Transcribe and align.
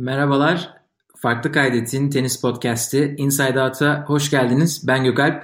Merhabalar. 0.00 0.74
Farklı 1.16 1.52
Kaydet'in 1.52 2.10
tenis 2.10 2.40
podcast'i 2.40 3.14
Inside 3.18 3.62
Out'a 3.62 4.04
hoş 4.06 4.30
geldiniz. 4.30 4.86
Ben 4.86 5.04
Gökalp. 5.04 5.42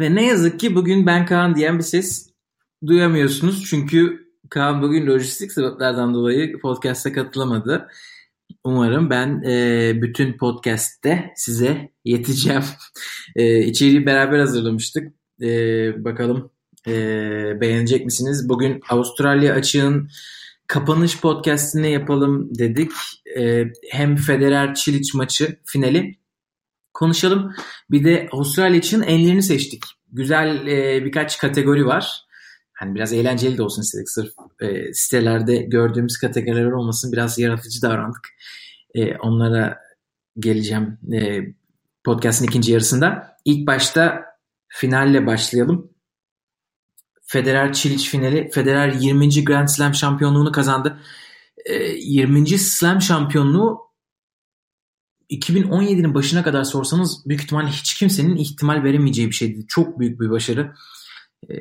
Ve 0.00 0.14
ne 0.14 0.26
yazık 0.26 0.60
ki 0.60 0.74
bugün 0.74 1.06
ben 1.06 1.26
Kaan 1.26 1.54
diyen 1.54 1.78
bir 1.78 1.82
ses 1.82 2.30
duyamıyorsunuz. 2.86 3.64
Çünkü 3.70 4.26
Kaan 4.50 4.82
bugün 4.82 5.06
lojistik 5.06 5.52
sebeplerden 5.52 6.14
dolayı 6.14 6.58
podcast'a 6.58 7.12
katılamadı. 7.12 7.88
Umarım 8.64 9.10
ben 9.10 9.42
e, 9.42 9.92
bütün 10.02 10.36
podcast'te 10.36 11.32
size 11.36 11.90
yeteceğim. 12.04 12.64
E, 13.36 13.58
içeriği 13.58 14.06
beraber 14.06 14.38
hazırlamıştık. 14.38 15.12
E, 15.42 15.48
bakalım 16.04 16.50
e, 16.86 16.92
beğenecek 17.60 18.04
misiniz? 18.04 18.48
Bugün 18.48 18.80
Avustralya 18.90 19.54
açığın 19.54 20.08
kapanış 20.68 21.20
podcastini 21.20 21.90
yapalım 21.90 22.58
dedik. 22.58 22.90
Ee, 23.38 23.64
hem 23.90 24.16
Federer 24.16 24.74
Çiliç 24.74 25.14
maçı 25.14 25.58
finali 25.64 26.18
konuşalım. 26.94 27.54
Bir 27.90 28.04
de 28.04 28.28
Avustralya 28.32 28.78
için 28.78 29.02
enlerini 29.02 29.42
seçtik. 29.42 29.82
Güzel 30.12 30.66
e, 30.66 31.04
birkaç 31.04 31.38
kategori 31.38 31.86
var. 31.86 32.26
Hani 32.72 32.94
biraz 32.94 33.12
eğlenceli 33.12 33.58
de 33.58 33.62
olsun 33.62 33.82
istedik. 33.82 34.10
Sırf 34.10 34.32
e, 34.60 34.92
sitelerde 34.92 35.56
gördüğümüz 35.56 36.18
kategoriler 36.18 36.72
olmasın. 36.72 37.12
Biraz 37.12 37.38
yaratıcı 37.38 37.82
davrandık. 37.82 38.28
E, 38.94 39.16
onlara 39.16 39.78
geleceğim 40.38 40.98
e, 41.12 41.40
podcast'ın 42.04 42.46
ikinci 42.46 42.72
yarısında. 42.72 43.36
İlk 43.44 43.66
başta 43.66 44.24
finalle 44.68 45.26
başlayalım. 45.26 45.95
Federer 47.26 47.72
Çiliç 47.72 48.10
finali. 48.10 48.50
Federer 48.50 48.92
20. 48.92 49.44
Grand 49.44 49.68
Slam 49.68 49.94
şampiyonluğunu 49.94 50.52
kazandı. 50.52 51.00
E, 51.64 51.74
20. 51.74 52.48
Slam 52.48 53.02
şampiyonluğu 53.02 53.86
2017'nin 55.30 56.14
başına 56.14 56.42
kadar 56.42 56.64
sorsanız 56.64 57.28
büyük 57.28 57.42
ihtimalle 57.42 57.68
hiç 57.68 57.94
kimsenin 57.94 58.36
ihtimal 58.36 58.84
veremeyeceği 58.84 59.28
bir 59.28 59.34
şeydi. 59.34 59.66
Çok 59.68 59.98
büyük 59.98 60.20
bir 60.20 60.30
başarı. 60.30 60.74
E, 61.50 61.54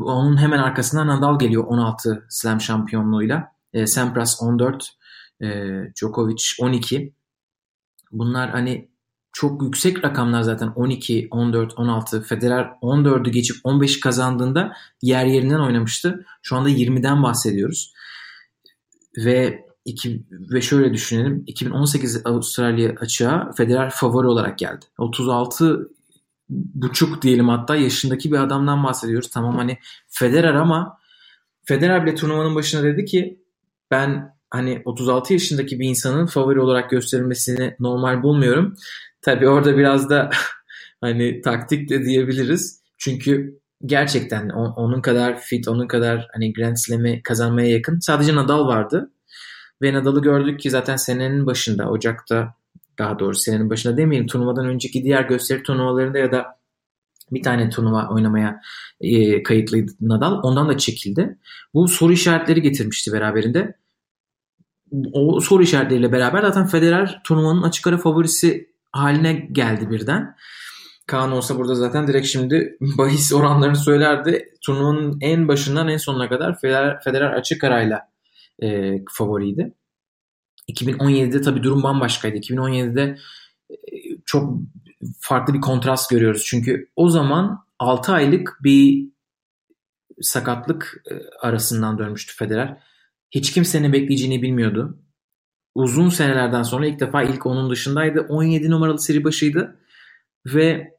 onun 0.00 0.36
hemen 0.36 0.58
arkasından 0.58 1.06
Nadal 1.06 1.38
geliyor 1.38 1.64
16 1.64 2.26
Slam 2.28 2.60
şampiyonluğuyla. 2.60 3.52
E, 3.72 3.86
Sampras 3.86 4.42
14, 4.42 4.90
e, 5.40 5.46
Djokovic 5.96 6.42
12. 6.60 7.14
Bunlar 8.12 8.50
hani 8.50 8.91
çok 9.32 9.62
yüksek 9.62 10.04
rakamlar 10.04 10.42
zaten 10.42 10.68
12, 10.68 11.28
14, 11.30 11.78
16. 11.78 12.22
Federer 12.22 12.70
14'ü 12.82 13.30
geçip 13.30 13.56
15'i 13.64 14.00
kazandığında 14.00 14.72
yer 15.02 15.26
yerinden 15.26 15.58
oynamıştı. 15.58 16.26
Şu 16.42 16.56
anda 16.56 16.70
20'den 16.70 17.22
bahsediyoruz. 17.22 17.92
Ve 19.16 19.66
iki, 19.84 20.22
ve 20.30 20.60
şöyle 20.60 20.92
düşünelim. 20.92 21.44
2018 21.46 22.26
Avustralya 22.26 22.94
açığa 23.00 23.52
Federer 23.56 23.90
favori 23.90 24.26
olarak 24.26 24.58
geldi. 24.58 24.84
36 24.98 25.88
buçuk 26.48 27.22
diyelim 27.22 27.48
hatta 27.48 27.76
yaşındaki 27.76 28.32
bir 28.32 28.38
adamdan 28.38 28.84
bahsediyoruz. 28.84 29.30
Tamam 29.30 29.56
hani 29.56 29.78
Federer 30.08 30.54
ama 30.54 30.98
Federer 31.64 32.06
bile 32.06 32.14
turnuvanın 32.14 32.54
başına 32.54 32.82
dedi 32.82 33.04
ki 33.04 33.42
ben 33.90 34.36
hani 34.52 34.82
36 34.84 35.32
yaşındaki 35.32 35.80
bir 35.80 35.88
insanın 35.88 36.26
favori 36.26 36.60
olarak 36.60 36.90
gösterilmesini 36.90 37.76
normal 37.80 38.22
bulmuyorum. 38.22 38.74
Tabii 39.22 39.48
orada 39.48 39.76
biraz 39.76 40.10
da 40.10 40.30
hani 41.00 41.40
taktik 41.40 41.90
de 41.90 42.04
diyebiliriz. 42.04 42.82
Çünkü 42.98 43.60
gerçekten 43.86 44.48
onun 44.48 45.00
kadar 45.00 45.40
fit, 45.40 45.68
onun 45.68 45.86
kadar 45.86 46.28
hani 46.32 46.52
Grand 46.52 46.76
Slam'i 46.76 47.22
kazanmaya 47.22 47.68
yakın. 47.68 47.98
Sadece 47.98 48.34
Nadal 48.34 48.66
vardı. 48.66 49.10
Ve 49.82 49.92
Nadal'ı 49.92 50.22
gördük 50.22 50.60
ki 50.60 50.70
zaten 50.70 50.96
senenin 50.96 51.46
başında, 51.46 51.90
Ocak'ta 51.90 52.54
daha 52.98 53.18
doğrusu 53.18 53.40
senenin 53.40 53.70
başında 53.70 53.96
demeyelim 53.96 54.26
turnuvadan 54.26 54.66
önceki 54.66 55.04
diğer 55.04 55.22
gösteri 55.22 55.62
turnuvalarında 55.62 56.18
ya 56.18 56.32
da 56.32 56.46
bir 57.30 57.42
tane 57.42 57.70
turnuva 57.70 58.08
oynamaya 58.08 58.60
e, 59.00 59.42
kayıtlıydı 59.42 59.92
Nadal. 60.00 60.40
Ondan 60.42 60.68
da 60.68 60.78
çekildi. 60.78 61.38
Bu 61.74 61.88
soru 61.88 62.12
işaretleri 62.12 62.62
getirmişti 62.62 63.12
beraberinde. 63.12 63.81
O 65.12 65.40
soru 65.40 65.62
işaretleriyle 65.62 66.12
beraber 66.12 66.42
zaten 66.42 66.66
Federer 66.66 67.20
turnuvanın 67.24 67.62
açık 67.62 67.86
ara 67.86 67.98
favorisi 67.98 68.72
haline 68.92 69.32
geldi 69.32 69.90
birden. 69.90 70.36
Kaan 71.06 71.32
olsa 71.32 71.58
burada 71.58 71.74
zaten 71.74 72.06
direkt 72.06 72.26
şimdi 72.26 72.76
bahis 72.98 73.32
oranlarını 73.32 73.76
söylerdi. 73.76 74.48
Turnuvanın 74.66 75.18
en 75.20 75.48
başından 75.48 75.88
en 75.88 75.96
sonuna 75.96 76.28
kadar 76.28 76.60
Federer, 76.60 77.00
Federer 77.00 77.32
açık 77.32 77.64
arayla 77.64 78.08
e, 78.62 78.92
favoriydi. 79.10 79.74
2017'de 80.72 81.40
tabii 81.40 81.62
durum 81.62 81.82
bambaşkaydı. 81.82 82.36
2017'de 82.36 83.18
e, 83.70 83.76
çok 84.26 84.58
farklı 85.20 85.54
bir 85.54 85.60
kontrast 85.60 86.10
görüyoruz. 86.10 86.44
Çünkü 86.46 86.90
o 86.96 87.08
zaman 87.08 87.64
6 87.78 88.12
aylık 88.12 88.58
bir 88.64 89.08
sakatlık 90.20 91.02
e, 91.10 91.14
arasından 91.46 91.98
dönmüştü 91.98 92.36
Federer. 92.36 92.78
Hiç 93.32 93.52
kimsenin 93.52 93.92
bekleyeceğini 93.92 94.42
bilmiyordu 94.42 95.02
uzun 95.74 96.08
senelerden 96.08 96.62
sonra 96.62 96.86
ilk 96.86 97.00
defa 97.00 97.22
ilk 97.22 97.46
onun 97.46 97.70
dışındaydı. 97.70 98.20
17 98.20 98.70
numaralı 98.70 99.00
seri 99.00 99.24
başıydı 99.24 99.76
ve 100.46 100.92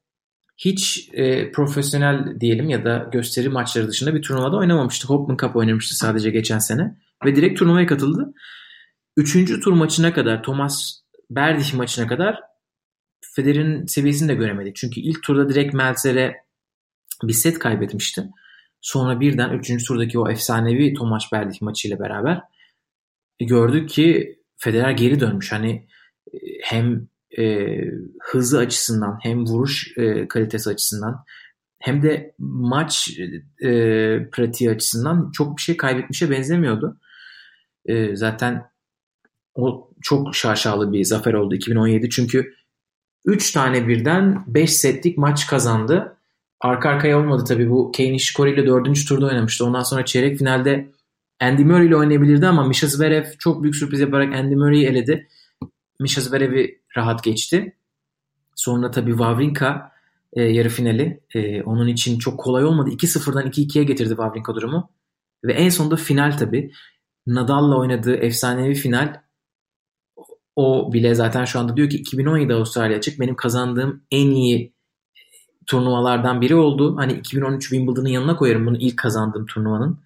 hiç 0.57 1.09
e, 1.13 1.51
profesyonel 1.51 2.39
diyelim 2.39 2.69
ya 2.69 2.85
da 2.85 3.09
gösteri 3.11 3.49
maçları 3.49 3.88
dışında 3.88 4.16
bir 4.16 4.21
turnuvada 4.21 4.57
oynamamıştı. 4.57 5.07
Hopman 5.07 5.38
Cup 5.38 5.55
oynamıştı 5.55 5.95
sadece 5.95 6.29
geçen 6.29 6.59
sene 6.59 6.97
ve 7.25 7.35
direkt 7.35 7.59
turnuvaya 7.59 7.88
katıldı. 7.88 8.33
Üçüncü 9.17 9.59
tur 9.59 9.73
maçına 9.73 10.13
kadar 10.13 10.44
Thomas 10.44 11.03
Berdych 11.29 11.73
maçına 11.73 12.07
kadar 12.07 12.39
Federer'in 13.35 13.85
seviyesini 13.85 14.29
de 14.29 14.35
göremedik. 14.35 14.75
Çünkü 14.75 15.01
ilk 15.01 15.23
turda 15.23 15.50
direkt 15.50 15.73
Meltzer'e 15.73 16.35
bir 17.23 17.33
set 17.33 17.59
kaybetmişti. 17.59 18.23
Sonra 18.83 19.19
birden 19.19 19.49
üçüncü 19.49 19.85
turdaki 19.85 20.19
o 20.19 20.29
efsanevi 20.29 20.94
Thomas 20.94 21.31
Berdych 21.31 21.61
maçıyla 21.61 21.99
beraber 21.99 22.41
gördük 23.39 23.89
ki 23.89 24.39
Federer 24.57 24.91
geri 24.91 25.19
dönmüş. 25.19 25.51
Hani 25.51 25.88
e, 26.33 26.38
hem 26.63 27.07
e, 27.38 27.67
hızı 28.21 28.59
açısından 28.59 29.19
hem 29.21 29.45
vuruş 29.45 29.97
e, 29.97 30.27
kalitesi 30.27 30.69
açısından 30.69 31.25
hem 31.79 32.03
de 32.03 32.35
maç 32.39 33.19
e, 33.61 33.69
pratiği 34.31 34.71
açısından 34.71 35.31
çok 35.31 35.57
bir 35.57 35.61
şey 35.61 35.77
kaybetmişe 35.77 36.29
benzemiyordu. 36.31 37.00
E, 37.85 38.15
zaten 38.15 38.71
o 39.55 39.91
çok 40.01 40.35
şaşalı 40.35 40.91
bir 40.91 41.03
zafer 41.03 41.33
oldu 41.33 41.55
2017 41.55 42.09
çünkü 42.09 42.53
3 43.25 43.51
tane 43.51 43.88
birden 43.88 44.44
5 44.47 44.73
setlik 44.73 45.17
maç 45.17 45.47
kazandı. 45.47 46.17
Arka 46.63 46.90
arkaya 46.90 47.19
olmadı 47.19 47.44
tabii 47.47 47.69
bu 47.69 47.91
Kane 47.97 48.12
Nishikori 48.12 48.53
ile 48.53 48.68
4. 48.68 49.07
turda 49.07 49.25
oynamıştı. 49.25 49.66
Ondan 49.66 49.84
sonra 49.84 50.06
çeyrek 50.06 50.38
finalde 50.38 50.91
Andy 51.40 51.63
Murray 51.63 51.88
ile 51.88 51.96
oynayabilirdi 51.96 52.47
ama 52.47 52.68
Misha 52.68 52.88
Zverev 52.88 53.25
çok 53.40 53.63
büyük 53.63 53.75
sürpriz 53.75 54.00
yaparak 54.00 54.35
Andy 54.35 54.56
Murray'i 54.56 54.85
eledi. 54.85 55.28
Misha 56.00 56.22
Zverev'i 56.22 56.81
rahat 56.97 57.24
geçti. 57.24 57.75
Sonra 58.56 58.91
tabii 58.91 59.12
Wawrinka 59.12 59.91
e, 60.34 60.41
yarı 60.44 60.69
finali. 60.69 61.22
E, 61.34 61.63
onun 61.63 61.88
için 61.88 62.19
çok 62.19 62.40
kolay 62.40 62.66
olmadı. 62.66 62.90
2-0'dan 62.90 63.47
2-2'ye 63.47 63.84
getirdi 63.84 64.09
Wawrinka 64.09 64.56
durumu. 64.56 64.90
Ve 65.44 65.53
en 65.53 65.69
sonunda 65.69 65.95
final 65.95 66.38
tabii. 66.38 66.72
Nadal'la 67.28 67.78
oynadığı 67.78 68.16
efsanevi 68.16 68.75
final 68.75 69.22
o 70.56 70.94
bile 70.94 71.16
zaten 71.16 71.45
şu 71.45 71.59
anda 71.59 71.78
diyor 71.78 71.90
ki 71.90 71.97
2017 71.97 72.53
Avustralya 72.53 72.97
açık 72.97 73.19
benim 73.19 73.35
kazandığım 73.35 74.03
en 74.12 74.31
iyi 74.31 74.72
turnuvalardan 75.68 76.41
biri 76.41 76.56
oldu. 76.56 76.97
Hani 76.97 77.13
2013 77.13 77.69
Wimbledon'ın 77.69 78.09
yanına 78.09 78.35
koyarım 78.35 78.66
bunu 78.66 78.78
ilk 78.78 78.97
kazandığım 78.97 79.46
turnuvanın. 79.46 80.00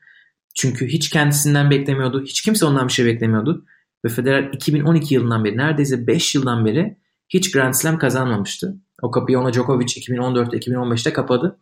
Çünkü 0.55 0.87
hiç 0.87 1.09
kendisinden 1.09 1.69
beklemiyordu. 1.69 2.23
Hiç 2.23 2.41
kimse 2.41 2.65
ondan 2.65 2.87
bir 2.87 2.93
şey 2.93 3.05
beklemiyordu. 3.05 3.65
Ve 4.05 4.09
Federer 4.09 4.43
2012 4.53 5.13
yılından 5.13 5.45
beri 5.45 5.57
neredeyse 5.57 6.07
5 6.07 6.35
yıldan 6.35 6.65
beri 6.65 6.97
hiç 7.29 7.51
Grand 7.51 7.73
Slam 7.73 7.97
kazanmamıştı. 7.97 8.75
O 9.01 9.11
kapıyı 9.11 9.39
ona 9.39 9.53
Djokovic 9.53 9.85
2014'te 9.85 10.57
2015'te 10.57 11.13
kapadı. 11.13 11.57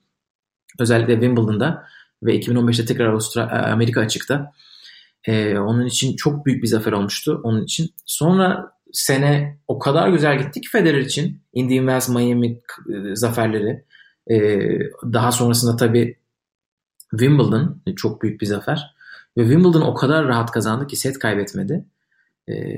Özellikle 0.80 1.13
Wimbledon'da 1.13 1.83
ve 2.24 2.39
2015'te 2.39 2.86
tekrar 2.86 3.06
Avustralya, 3.06 3.56
e, 3.56 3.71
Amerika 3.71 4.01
açıkta. 4.01 4.51
Ee, 5.27 5.57
onun 5.57 5.86
için 5.86 6.15
çok 6.15 6.45
büyük 6.45 6.63
bir 6.63 6.68
zafer 6.68 6.91
olmuştu 6.91 7.41
onun 7.44 7.63
için. 7.63 7.89
Sonra 8.06 8.71
sene 8.97 9.59
o 9.68 9.80
kadar 9.80 10.09
güzel 10.09 10.39
gitti 10.39 10.62
ki 10.62 10.69
Federer 10.71 11.00
için. 11.00 11.42
Indian 11.53 11.81
Wells, 11.81 12.09
Miami 12.09 12.62
e, 12.89 13.15
zaferleri. 13.15 13.86
Ee, 14.31 14.80
daha 15.13 15.31
sonrasında 15.31 15.75
tabii 15.75 16.18
Wimbledon 17.12 17.81
çok 17.95 18.21
büyük 18.21 18.42
bir 18.42 18.45
zafer. 18.45 18.95
Ve 19.38 19.42
Wimbledon 19.42 19.81
o 19.81 19.94
kadar 19.94 20.27
rahat 20.27 20.51
kazandı 20.51 20.88
ki 20.88 20.95
set 20.95 21.19
kaybetmedi. 21.19 21.86
Ee, 22.50 22.77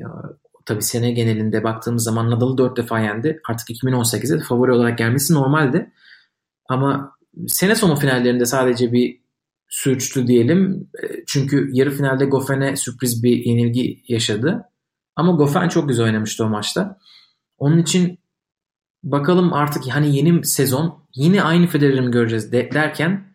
tabii 0.65 0.81
sene 0.81 1.11
genelinde 1.11 1.63
baktığımız 1.63 2.03
zaman 2.03 2.31
Nadal'ı 2.31 2.57
4 2.57 2.77
defa 2.77 2.99
yendi. 2.99 3.41
Artık 3.49 3.69
2018'de 3.69 4.39
favori 4.39 4.71
olarak 4.71 4.97
gelmesi 4.97 5.33
normaldi. 5.33 5.91
Ama 6.69 7.17
sene 7.47 7.75
sonu 7.75 7.95
finallerinde 7.95 8.45
sadece 8.45 8.91
bir 8.91 9.21
sürçtü 9.69 10.27
diyelim. 10.27 10.89
Çünkü 11.27 11.69
yarı 11.73 11.91
finalde 11.91 12.25
Goffen'e 12.25 12.75
sürpriz 12.75 13.23
bir 13.23 13.45
yenilgi 13.45 14.03
yaşadı. 14.07 14.63
Ama 15.17 15.31
Goffin 15.31 15.67
çok 15.67 15.89
güzel 15.89 16.05
oynamıştı 16.05 16.45
o 16.45 16.49
maçta. 16.49 16.99
Onun 17.57 17.77
için 17.77 18.19
bakalım 19.03 19.53
artık 19.53 19.87
hani 19.89 20.15
yeni 20.15 20.45
sezon 20.45 21.07
yine 21.15 21.43
aynı 21.43 21.67
Federer'i 21.67 22.01
mi 22.01 22.11
göreceğiz 22.11 22.51
de, 22.51 22.69
derken 22.73 23.33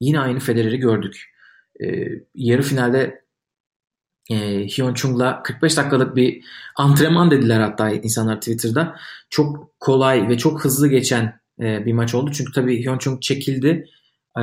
yine 0.00 0.20
aynı 0.20 0.38
Federer'i 0.38 0.78
gördük. 0.78 1.32
Ee, 1.84 2.08
yarı 2.34 2.62
finalde 2.62 3.24
e, 4.30 4.66
Hyun 4.66 4.94
Chung'la 4.94 5.42
45 5.42 5.76
dakikalık 5.76 6.16
bir 6.16 6.44
antrenman 6.76 7.30
dediler 7.30 7.60
hatta 7.60 7.90
insanlar 7.90 8.36
Twitter'da. 8.36 8.96
Çok 9.30 9.80
kolay 9.80 10.28
ve 10.28 10.38
çok 10.38 10.64
hızlı 10.64 10.88
geçen 10.88 11.40
e, 11.60 11.86
bir 11.86 11.92
maç 11.92 12.14
oldu. 12.14 12.30
Çünkü 12.32 12.52
tabii 12.52 12.84
Hyun 12.84 12.98
Chung 12.98 13.22
çekildi. 13.22 13.86
E, 14.38 14.42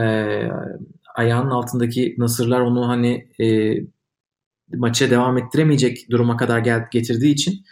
ayağının 1.15 1.51
altındaki 1.51 2.15
nasırlar 2.18 2.59
onu 2.59 2.88
hani 2.88 3.27
e, 3.39 3.77
maça 4.74 5.10
devam 5.10 5.38
ettiremeyecek 5.38 6.10
duruma 6.10 6.38
kadar 6.38 6.60
gel 6.60 6.86
getirdiği 6.92 7.33
için 7.33 7.66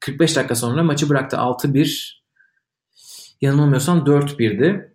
45 0.00 0.36
dakika 0.36 0.54
sonra 0.54 0.82
maçı 0.82 1.08
bıraktı 1.08 1.36
6-1 1.36 2.12
yanılmıyorsam 3.40 3.98
4-1'di. 3.98 4.94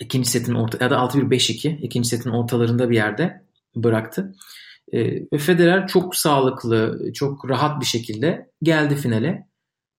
İkinci 0.00 0.30
setin 0.30 0.54
orta 0.54 0.84
ya 0.84 0.90
da 0.90 0.94
6-1-5-2 0.94 1.80
ikinci 1.80 2.08
setin 2.08 2.30
ortalarında 2.30 2.90
bir 2.90 2.96
yerde 2.96 3.42
bıraktı. 3.76 4.34
E, 4.92 5.14
ve 5.32 5.38
Federer 5.38 5.86
çok 5.86 6.16
sağlıklı, 6.16 7.12
çok 7.14 7.50
rahat 7.50 7.80
bir 7.80 7.86
şekilde 7.86 8.50
geldi 8.62 8.96
finale. 8.96 9.48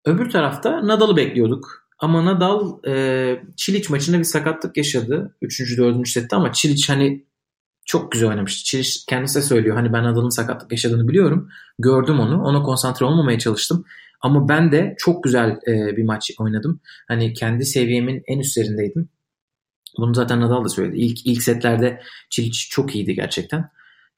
Öbür 0.05 0.29
tarafta 0.29 0.87
Nadal'ı 0.87 1.17
bekliyorduk. 1.17 1.87
Ama 1.99 2.25
Nadal 2.25 2.87
e, 2.87 3.43
Çiliç 3.57 3.89
maçında 3.89 4.19
bir 4.19 4.23
sakatlık 4.23 4.77
yaşadı. 4.77 5.35
3. 5.41 5.77
4. 5.77 6.07
sette 6.07 6.35
ama 6.35 6.53
Çiliç 6.53 6.89
hani 6.89 7.25
çok 7.85 8.11
güzel 8.11 8.29
oynamıştı. 8.29 8.63
Çiliç 8.63 9.05
kendisi 9.09 9.39
de 9.39 9.41
söylüyor. 9.41 9.75
Hani 9.75 9.93
ben 9.93 10.03
Nadal'ın 10.03 10.29
sakatlık 10.29 10.71
yaşadığını 10.71 11.07
biliyorum. 11.07 11.49
Gördüm 11.79 12.19
onu. 12.19 12.43
Ona 12.43 12.63
konsantre 12.63 13.05
olmamaya 13.05 13.39
çalıştım. 13.39 13.85
Ama 14.21 14.49
ben 14.49 14.71
de 14.71 14.95
çok 14.97 15.23
güzel 15.23 15.49
e, 15.67 15.97
bir 15.97 16.03
maç 16.03 16.31
oynadım. 16.39 16.79
Hani 17.07 17.33
kendi 17.33 17.65
seviyemin 17.65 18.23
en 18.27 18.39
üstlerindeydim. 18.39 19.09
Bunu 19.97 20.15
zaten 20.15 20.41
Nadal 20.41 20.63
da 20.63 20.69
söyledi. 20.69 20.97
İlk 20.97 21.25
ilk 21.25 21.43
setlerde 21.43 22.01
Çiliç 22.29 22.69
çok 22.69 22.95
iyiydi 22.95 23.15
gerçekten. 23.15 23.69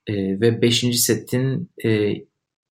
E, 0.07 0.13
ve 0.15 0.61
5. 0.61 0.79
setin 1.01 1.69
e, 1.85 2.13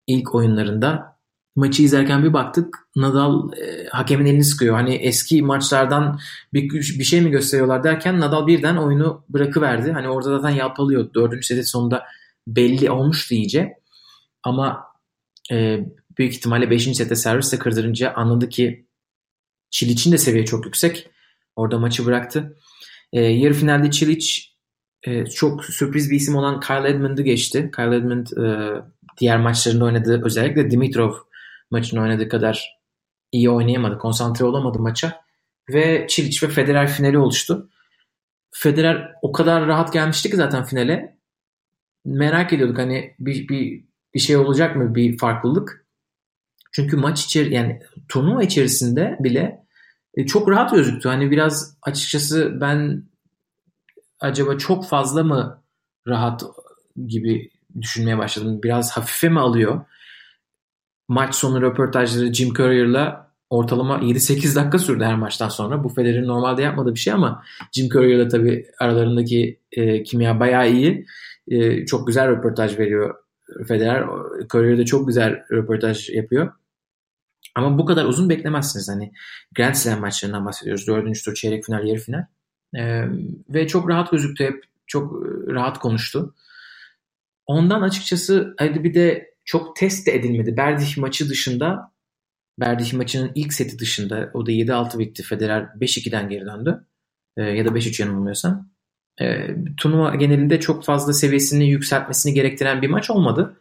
ilk 0.06 0.34
oyunlarında 0.34 1.13
maçı 1.56 1.82
izlerken 1.82 2.24
bir 2.24 2.32
baktık 2.32 2.78
Nadal 2.96 3.52
e, 3.52 3.86
hakemin 3.88 4.26
elini 4.26 4.44
sıkıyor. 4.44 4.74
Hani 4.74 4.94
eski 4.94 5.42
maçlardan 5.42 6.20
bir, 6.52 6.70
bir 6.72 7.04
şey 7.04 7.20
mi 7.20 7.30
gösteriyorlar 7.30 7.84
derken 7.84 8.20
Nadal 8.20 8.46
birden 8.46 8.76
oyunu 8.76 9.24
bırakıverdi. 9.28 9.92
Hani 9.92 10.08
orada 10.08 10.38
zaten 10.38 10.56
yapalıyor. 10.56 11.14
Dördüncü 11.14 11.46
setin 11.46 11.62
sonunda 11.62 12.04
belli 12.46 12.90
olmuştu 12.90 13.34
iyice. 13.34 13.74
Ama 14.42 14.84
e, 15.52 15.80
büyük 16.18 16.34
ihtimalle 16.34 16.70
5. 16.70 16.96
sette 16.96 17.16
servisle 17.16 17.58
kırdırınca 17.58 18.12
anladı 18.14 18.48
ki 18.48 18.86
Çiliç'in 19.70 20.12
de 20.12 20.18
seviye 20.18 20.44
çok 20.44 20.64
yüksek. 20.64 21.10
Orada 21.56 21.78
maçı 21.78 22.06
bıraktı. 22.06 22.56
E, 23.12 23.20
yarı 23.20 23.54
finalde 23.54 23.90
Çiliç 23.90 24.54
e, 25.02 25.26
çok 25.26 25.64
sürpriz 25.64 26.10
bir 26.10 26.16
isim 26.16 26.36
olan 26.36 26.60
Kyle 26.60 26.88
Edmund'u 26.88 27.22
geçti. 27.22 27.70
Kyle 27.76 27.96
Edmund 27.96 28.26
e, 28.26 28.70
diğer 29.20 29.40
maçlarında 29.40 29.84
oynadığı 29.84 30.24
özellikle 30.24 30.70
Dimitrov 30.70 31.12
maçını 31.70 32.02
oynadığı 32.02 32.28
kadar 32.28 32.78
iyi 33.32 33.50
oynayamadı. 33.50 33.98
Konsantre 33.98 34.44
olamadı 34.44 34.78
maça. 34.78 35.24
Ve 35.70 36.06
Çiliç 36.08 36.42
ve 36.42 36.48
Federer 36.48 36.88
finali 36.88 37.18
oluştu. 37.18 37.70
Federer 38.50 39.12
o 39.22 39.32
kadar 39.32 39.66
rahat 39.66 39.92
gelmişti 39.92 40.30
ki 40.30 40.36
zaten 40.36 40.64
finale. 40.64 41.18
Merak 42.04 42.52
ediyorduk 42.52 42.78
hani 42.78 43.14
bir, 43.18 43.48
bir, 43.48 43.84
bir 44.14 44.20
şey 44.20 44.36
olacak 44.36 44.76
mı 44.76 44.94
bir 44.94 45.18
farklılık. 45.18 45.86
Çünkü 46.72 46.96
maç 46.96 47.24
içeri 47.24 47.54
yani 47.54 47.82
turnuva 48.08 48.42
içerisinde 48.42 49.16
bile 49.20 49.64
e, 50.14 50.26
çok 50.26 50.48
rahat 50.48 50.74
gözüktü. 50.74 51.08
Hani 51.08 51.30
biraz 51.30 51.76
açıkçası 51.82 52.60
ben 52.60 53.04
acaba 54.20 54.58
çok 54.58 54.88
fazla 54.88 55.22
mı 55.22 55.62
rahat 56.06 56.42
gibi 57.06 57.50
düşünmeye 57.80 58.18
başladım. 58.18 58.60
Biraz 58.62 58.90
hafife 58.90 59.28
mi 59.28 59.40
alıyor? 59.40 59.84
Maç 61.08 61.34
sonu 61.34 61.62
röportajları 61.62 62.32
Jim 62.32 62.54
Courier'la 62.54 63.30
ortalama 63.50 63.98
7-8 63.98 64.56
dakika 64.56 64.78
sürdü 64.78 65.04
her 65.04 65.14
maçtan 65.14 65.48
sonra. 65.48 65.84
Bu 65.84 65.88
Federer'in 65.88 66.26
normalde 66.26 66.62
yapmadığı 66.62 66.94
bir 66.94 67.00
şey 67.00 67.12
ama 67.12 67.42
Jim 67.72 67.88
Courier'la 67.88 68.28
tabii 68.28 68.66
aralarındaki 68.80 69.60
e, 69.72 70.02
kimya 70.02 70.40
bayağı 70.40 70.70
iyi. 70.70 71.06
E, 71.48 71.86
çok 71.86 72.06
güzel 72.06 72.28
röportaj 72.28 72.78
veriyor 72.78 73.14
Federer. 73.68 74.04
Courier 74.50 74.78
de 74.78 74.84
çok 74.84 75.06
güzel 75.06 75.42
röportaj 75.50 76.10
yapıyor. 76.10 76.52
Ama 77.54 77.78
bu 77.78 77.84
kadar 77.84 78.04
uzun 78.04 78.28
beklemezsiniz. 78.28 78.88
Hani 78.88 79.12
Grand 79.56 79.74
Slam 79.74 80.00
maçlarından 80.00 80.46
bahsediyoruz. 80.46 80.86
Dördüncü 80.86 81.24
tur, 81.24 81.34
çeyrek 81.34 81.64
final, 81.64 81.86
yarı 81.86 81.98
final. 81.98 82.26
Ee, 82.76 83.04
ve 83.48 83.66
çok 83.66 83.88
rahat 83.88 84.10
gözüktü 84.10 84.44
hep. 84.44 84.64
Çok 84.86 85.26
e, 85.26 85.52
rahat 85.52 85.78
konuştu. 85.78 86.34
Ondan 87.46 87.82
açıkçası 87.82 88.54
hadi 88.58 88.84
bir 88.84 88.94
de 88.94 89.33
çok 89.44 89.76
test 89.76 90.06
de 90.06 90.14
edilmedi. 90.14 90.56
Berdih 90.56 90.98
maçı 90.98 91.28
dışında 91.28 91.94
Berdih 92.60 92.92
maçının 92.92 93.32
ilk 93.34 93.52
seti 93.52 93.78
dışında 93.78 94.30
o 94.34 94.46
da 94.46 94.52
7-6 94.52 94.98
bitti. 94.98 95.22
Federer 95.22 95.62
5-2'den 95.80 96.28
geri 96.28 96.46
döndü. 96.46 96.86
Ee, 97.36 97.42
ya 97.42 97.64
da 97.64 97.68
5-3 97.68 98.02
yanılmıyorsam. 98.02 98.70
Ee, 99.20 99.48
turnuva 99.76 100.14
genelinde 100.14 100.60
çok 100.60 100.84
fazla 100.84 101.12
seviyesini 101.12 101.68
yükseltmesini 101.68 102.34
gerektiren 102.34 102.82
bir 102.82 102.90
maç 102.90 103.10
olmadı. 103.10 103.60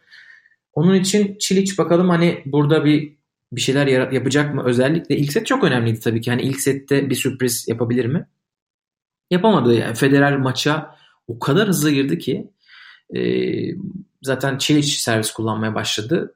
Onun 0.72 0.94
için 0.94 1.36
Çiliç 1.38 1.78
bakalım 1.78 2.08
hani 2.08 2.42
burada 2.46 2.84
bir 2.84 3.16
bir 3.52 3.60
şeyler 3.60 4.12
yapacak 4.12 4.54
mı? 4.54 4.62
Özellikle 4.64 5.16
ilk 5.16 5.32
set 5.32 5.46
çok 5.46 5.64
önemliydi 5.64 6.00
tabii 6.00 6.20
ki. 6.20 6.30
Hani 6.30 6.42
ilk 6.42 6.60
sette 6.60 7.10
bir 7.10 7.14
sürpriz 7.14 7.68
yapabilir 7.68 8.06
mi? 8.06 8.26
Yapamadı. 9.30 9.74
Yani 9.74 9.94
Federer 9.94 10.36
maça 10.36 10.96
o 11.26 11.38
kadar 11.38 11.68
hızlı 11.68 11.90
girdi 11.90 12.18
ki 12.18 12.50
e, 13.16 13.20
zaten 14.22 14.58
Çiliç 14.58 14.98
servis 14.98 15.32
kullanmaya 15.32 15.74
başladı. 15.74 16.34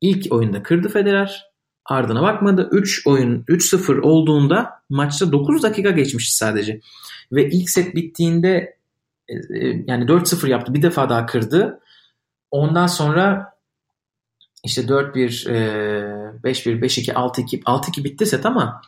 İlk 0.00 0.32
oyunda 0.32 0.62
kırdı 0.62 0.88
Federer. 0.88 1.54
Ardına 1.84 2.22
bakmadı. 2.22 2.68
3 2.72 3.06
oyun 3.06 3.42
3-0 3.42 4.00
olduğunda 4.00 4.70
maçta 4.88 5.32
9 5.32 5.62
dakika 5.62 5.90
geçmişti 5.90 6.36
sadece. 6.36 6.80
Ve 7.32 7.50
ilk 7.50 7.70
set 7.70 7.94
bittiğinde 7.94 8.76
e, 9.28 9.34
e 9.34 9.84
yani 9.86 10.04
4-0 10.04 10.48
yaptı. 10.48 10.74
Bir 10.74 10.82
defa 10.82 11.08
daha 11.08 11.26
kırdı. 11.26 11.80
Ondan 12.50 12.86
sonra 12.86 13.54
işte 14.64 14.82
4-1, 14.82 15.50
e, 15.50 15.54
5-1, 16.44 16.80
5-2, 16.80 17.12
6-2. 17.12 17.62
6-2 17.62 18.04
bitti 18.04 18.26
set 18.26 18.46
ama 18.46 18.82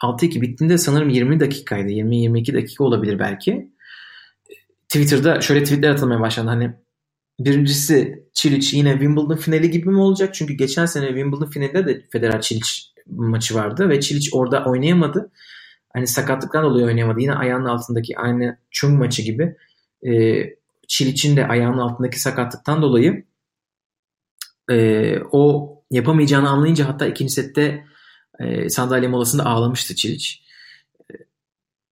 6-2 0.00 0.40
bittiğinde 0.40 0.78
sanırım 0.78 1.08
20 1.08 1.40
dakikaydı. 1.40 1.88
20-22 1.88 2.54
dakika 2.54 2.84
olabilir 2.84 3.18
belki. 3.18 3.71
Twitter'da 4.92 5.40
şöyle 5.40 5.64
tweetler 5.64 5.90
atılmaya 5.90 6.20
başlandı. 6.20 6.50
Hani 6.50 6.74
birincisi 7.40 8.26
Çiliç 8.34 8.74
yine 8.74 8.92
Wimbledon 8.92 9.36
finali 9.36 9.70
gibi 9.70 9.88
mi 9.88 10.00
olacak? 10.00 10.34
Çünkü 10.34 10.54
geçen 10.54 10.86
sene 10.86 11.06
Wimbledon 11.06 11.50
finalinde 11.50 11.86
de 11.86 12.06
Federer 12.12 12.40
Çiliç 12.40 12.92
maçı 13.06 13.54
vardı 13.54 13.88
ve 13.88 14.00
Çiliç 14.00 14.30
orada 14.32 14.64
oynayamadı. 14.64 15.30
Hani 15.92 16.06
sakatlıktan 16.06 16.64
dolayı 16.64 16.86
oynayamadı. 16.86 17.20
Yine 17.20 17.34
ayağının 17.34 17.64
altındaki 17.64 18.18
aynı 18.18 18.58
Chung 18.70 18.98
maçı 18.98 19.22
gibi. 19.22 19.56
E, 20.06 20.42
Çiliç'in 20.88 21.36
de 21.36 21.46
ayağının 21.46 21.78
altındaki 21.78 22.20
sakatlıktan 22.20 22.82
dolayı 22.82 23.24
e, 24.70 25.18
o 25.32 25.74
yapamayacağını 25.90 26.48
anlayınca 26.48 26.88
hatta 26.88 27.06
ikinci 27.06 27.32
sette 27.32 27.84
e, 28.40 28.68
sandalye 28.68 29.08
molasında 29.08 29.46
ağlamıştı 29.46 29.94
Çiliç. 29.94 30.42
E, 31.00 31.14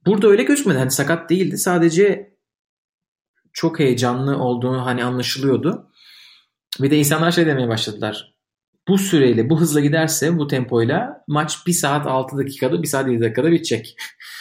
burada 0.07 0.28
öyle 0.28 0.42
gözükmedi. 0.42 0.78
Hani 0.78 0.90
sakat 0.90 1.30
değildi. 1.30 1.59
Sadece 1.59 2.30
çok 3.52 3.78
heyecanlı 3.78 4.38
olduğunu 4.38 4.87
hani 4.87 5.04
anlaşılıyordu. 5.04 5.90
Bir 6.80 6.90
de 6.90 6.97
insanlar 6.97 7.30
şey 7.30 7.47
demeye 7.47 7.69
başladılar. 7.69 8.35
Bu 8.88 8.99
süreyle, 8.99 9.50
bu 9.50 9.61
hızla 9.61 9.80
giderse 9.80 10.38
bu 10.38 10.47
tempoyla 10.47 11.25
maç 11.28 11.66
1 11.66 11.73
saat 11.73 12.07
6 12.07 12.38
dakikada, 12.38 12.83
1 12.83 12.88
saat 12.88 13.09
7 13.09 13.21
dakikada 13.21 13.50
bitecek. 13.50 13.97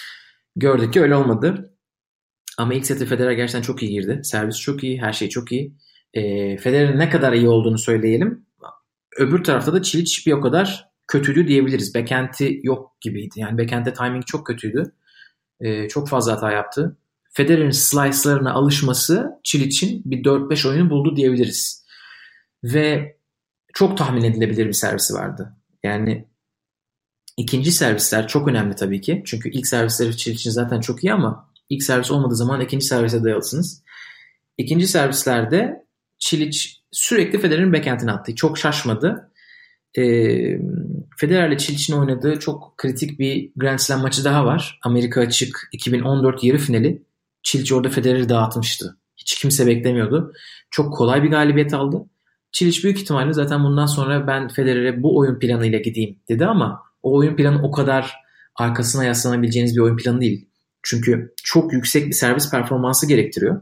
Gördük 0.56 0.94
ki 0.94 1.02
öyle 1.02 1.16
olmadı. 1.16 1.74
Ama 2.58 2.74
ilk 2.74 2.86
sette 2.86 3.06
Federer 3.06 3.32
gerçekten 3.32 3.62
çok 3.62 3.84
iyi 3.84 3.92
girdi. 3.92 4.22
Servis 4.24 4.60
çok 4.60 4.84
iyi, 4.84 5.02
her 5.02 5.14
şey 5.14 5.30
çok 5.30 5.52
iyi. 5.52 5.74
E, 6.14 6.58
Federer'in 6.58 7.00
ne 7.00 7.10
kadar 7.10 7.34
iyi 7.34 7.50
olduğunu 7.50 7.78
söyleyelim. 7.78 8.46
Öbür 9.18 9.44
tarafta 9.44 9.74
da 9.74 9.82
Çiliç 9.82 10.28
bir 10.28 10.32
o 10.32 10.42
kadar 10.42 10.90
kötüydü 11.08 11.48
diyebiliriz. 11.48 11.96
Backhand'i 11.96 12.60
yok 12.64 12.98
gibiydi. 13.02 13.40
Yani 13.40 13.58
backhand'de 13.58 13.94
timing 13.94 14.26
çok 14.26 14.48
kötüydü. 14.48 14.84
E, 15.60 15.88
çok 15.88 16.10
fazla 16.10 16.32
hata 16.34 16.52
yaptı. 16.52 16.98
Federer'in 17.30 17.72
slice'larına 17.72 18.54
alışması 18.54 19.32
Çiliç'in 19.44 20.02
bir 20.06 20.24
4-5 20.24 20.70
oyunu 20.70 20.90
buldu 20.90 21.16
diyebiliriz. 21.16 21.86
Ve 22.64 23.18
çok 23.74 23.98
tahmin 23.98 24.24
edilebilir 24.24 24.68
bir 24.68 24.74
servisi 24.74 25.14
vardı. 25.14 25.56
Yani 25.84 26.28
ikinci 27.38 27.72
servisler 27.72 28.28
çok 28.28 28.48
önemli 28.48 28.76
tabii 28.76 29.02
ki. 29.02 29.24
Çünkü 29.26 29.50
ilk 29.50 29.68
servisleri 29.68 30.18
Çiliç'in 30.18 30.52
zaten 30.52 30.82
çok 30.82 31.04
iyi 31.04 31.14
ama 31.14 31.52
ilk 31.70 31.84
servis 31.84 32.12
olmadığı 32.12 32.36
zaman 32.36 32.62
ikinci 32.62 32.86
servise 32.86 33.24
dayalısınız. 33.24 33.84
İkinci 34.58 34.88
servislerde 34.88 35.86
Çiliç 36.20 36.82
sürekli 36.92 37.40
Federer'in 37.40 37.74
backhand'ine 37.74 38.12
attı. 38.12 38.36
Çok 38.36 38.58
şaşmadı. 38.58 39.32
e, 39.98 40.04
Federer 41.18 41.48
ile 41.48 41.58
Çiliç'in 41.58 41.94
oynadığı 41.94 42.40
çok 42.40 42.78
kritik 42.78 43.20
bir 43.20 43.52
Grand 43.56 43.80
Slam 43.80 44.02
maçı 44.02 44.24
daha 44.24 44.46
var. 44.46 44.80
Amerika 44.84 45.22
Açık 45.22 45.70
2014 45.72 46.44
yarı 46.44 46.58
finali. 46.58 47.09
Çiliç 47.44 47.72
orada 47.72 47.90
Federer'i 47.90 48.30
dağıtmıştı. 48.30 48.98
Hiç 49.18 49.40
kimse 49.40 49.68
beklemiyordu. 49.68 50.34
Çok 50.72 50.94
kolay 50.94 51.24
bir 51.24 51.30
galibiyet 51.30 51.74
aldı. 51.74 52.06
Çiliç 52.52 52.84
büyük 52.84 52.98
ihtimalle 52.98 53.34
zaten 53.34 53.64
bundan 53.64 53.86
sonra 53.86 54.28
ben 54.28 54.48
Federer'e 54.48 55.04
bu 55.04 55.18
oyun 55.18 55.40
planıyla 55.40 55.80
gideyim 55.80 56.20
dedi 56.30 56.46
ama 56.46 56.84
o 57.04 57.18
oyun 57.18 57.36
planı 57.36 57.64
o 57.64 57.72
kadar 57.72 58.16
arkasına 58.56 59.04
yaslanabileceğiniz 59.04 59.76
bir 59.76 59.82
oyun 59.82 59.98
planı 59.98 60.22
değil. 60.22 60.50
Çünkü 60.84 61.34
çok 61.44 61.74
yüksek 61.74 62.08
bir 62.08 62.14
servis 62.14 62.52
performansı 62.52 63.08
gerektiriyor. 63.08 63.62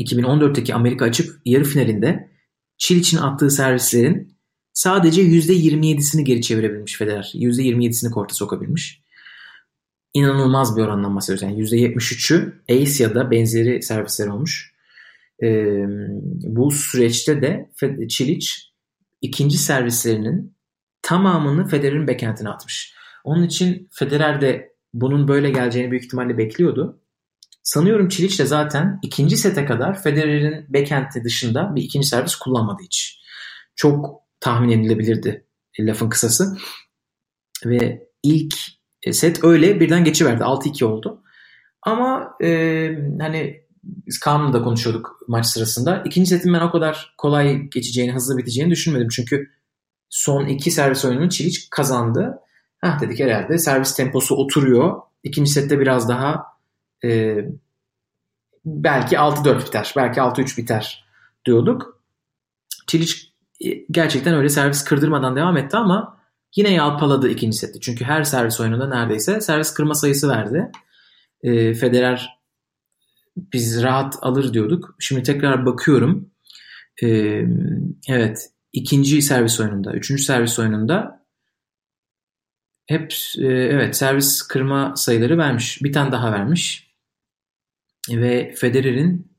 2014'teki 0.00 0.74
Amerika 0.74 1.04
açık 1.04 1.40
yarı 1.44 1.64
finalinde 1.64 2.30
Çiliç'in 2.78 3.18
attığı 3.18 3.50
servislerin 3.50 4.38
sadece 4.72 5.22
%27'sini 5.22 6.22
geri 6.22 6.42
çevirebilmiş 6.42 6.96
Federer. 6.96 7.32
%27'sini 7.34 8.10
korta 8.10 8.34
sokabilmiş. 8.34 9.02
İnanılmaz 10.14 10.76
bir 10.76 10.82
orandan 10.82 11.16
bahsediyoruz. 11.16 11.42
Yani 11.42 11.60
%73'ü 11.60 12.62
ace 12.70 13.04
ya 13.04 13.14
da 13.14 13.30
benzeri 13.30 13.82
servisler 13.82 14.26
olmuş. 14.26 14.74
Ee, 15.42 15.84
bu 16.42 16.70
süreçte 16.70 17.42
de 17.42 17.70
Çiliç 18.08 18.72
ikinci 19.20 19.58
servislerinin 19.58 20.56
tamamını 21.02 21.68
Federer'in 21.68 22.08
backhand'ine 22.08 22.48
atmış. 22.48 22.94
Onun 23.24 23.42
için 23.42 23.88
Federer 23.92 24.40
de 24.40 24.72
bunun 24.94 25.28
böyle 25.28 25.50
geleceğini 25.50 25.90
büyük 25.90 26.04
ihtimalle 26.04 26.38
bekliyordu. 26.38 27.00
Sanıyorum 27.62 28.08
Çiliç 28.08 28.38
de 28.38 28.46
zaten 28.46 28.98
ikinci 29.02 29.36
sete 29.36 29.64
kadar 29.64 30.02
Federer'in 30.02 30.74
backhand'i 30.74 31.24
dışında 31.24 31.74
bir 31.74 31.82
ikinci 31.82 32.06
servis 32.08 32.34
kullanmadı 32.34 32.82
hiç. 32.82 33.22
Çok 33.76 34.22
tahmin 34.40 34.70
edilebilirdi 34.70 35.44
lafın 35.80 36.08
kısası. 36.08 36.56
Ve 37.64 38.08
ilk 38.22 38.54
set 39.12 39.44
öyle 39.44 39.80
birden 39.80 40.04
geçiverdi. 40.04 40.42
6-2 40.42 40.84
oldu. 40.84 41.22
Ama 41.82 42.36
e, 42.42 42.48
hani 43.20 43.62
Kaan'la 44.24 44.52
da 44.52 44.62
konuşuyorduk 44.62 45.20
maç 45.28 45.46
sırasında. 45.46 46.02
İkinci 46.06 46.28
setin 46.28 46.52
ben 46.52 46.60
o 46.60 46.70
kadar 46.70 47.14
kolay 47.18 47.62
geçeceğini, 47.62 48.12
hızlı 48.12 48.38
biteceğini 48.38 48.70
düşünmedim. 48.70 49.08
Çünkü 49.08 49.50
son 50.08 50.46
iki 50.46 50.70
servis 50.70 51.04
oyununu 51.04 51.30
Çiliç 51.30 51.70
kazandı. 51.70 52.38
Heh 52.78 53.00
dedik 53.00 53.20
herhalde 53.20 53.58
servis 53.58 53.96
temposu 53.96 54.34
oturuyor. 54.34 55.00
İkinci 55.22 55.50
sette 55.50 55.80
biraz 55.80 56.08
daha 56.08 56.44
e, 57.04 57.36
belki 58.64 59.16
6-4 59.16 59.66
biter, 59.66 59.92
belki 59.96 60.20
6-3 60.20 60.56
biter 60.58 61.04
diyorduk. 61.46 62.02
Çiliç 62.86 63.32
e, 63.60 63.68
gerçekten 63.90 64.34
öyle 64.34 64.48
servis 64.48 64.84
kırdırmadan 64.84 65.36
devam 65.36 65.56
etti 65.56 65.76
ama 65.76 66.17
yine 66.56 66.72
yalpaladı 66.72 67.28
ikinci 67.28 67.58
sette. 67.58 67.80
Çünkü 67.80 68.04
her 68.04 68.24
servis 68.24 68.60
oyununda 68.60 68.88
neredeyse 68.88 69.40
servis 69.40 69.74
kırma 69.74 69.94
sayısı 69.94 70.28
verdi. 70.28 70.72
E, 71.42 71.74
Federer 71.74 72.38
biz 73.36 73.82
rahat 73.82 74.18
alır 74.22 74.54
diyorduk. 74.54 74.96
Şimdi 74.98 75.22
tekrar 75.22 75.66
bakıyorum. 75.66 76.30
E, 77.02 77.06
evet 78.08 78.50
ikinci 78.72 79.22
servis 79.22 79.60
oyununda, 79.60 79.92
üçüncü 79.92 80.22
servis 80.22 80.58
oyununda 80.58 81.24
hep 82.86 83.14
e, 83.38 83.46
evet 83.46 83.96
servis 83.96 84.42
kırma 84.42 84.96
sayıları 84.96 85.38
vermiş. 85.38 85.82
Bir 85.82 85.92
tane 85.92 86.12
daha 86.12 86.32
vermiş. 86.32 86.88
Ve 88.10 88.54
Federer'in 88.56 89.32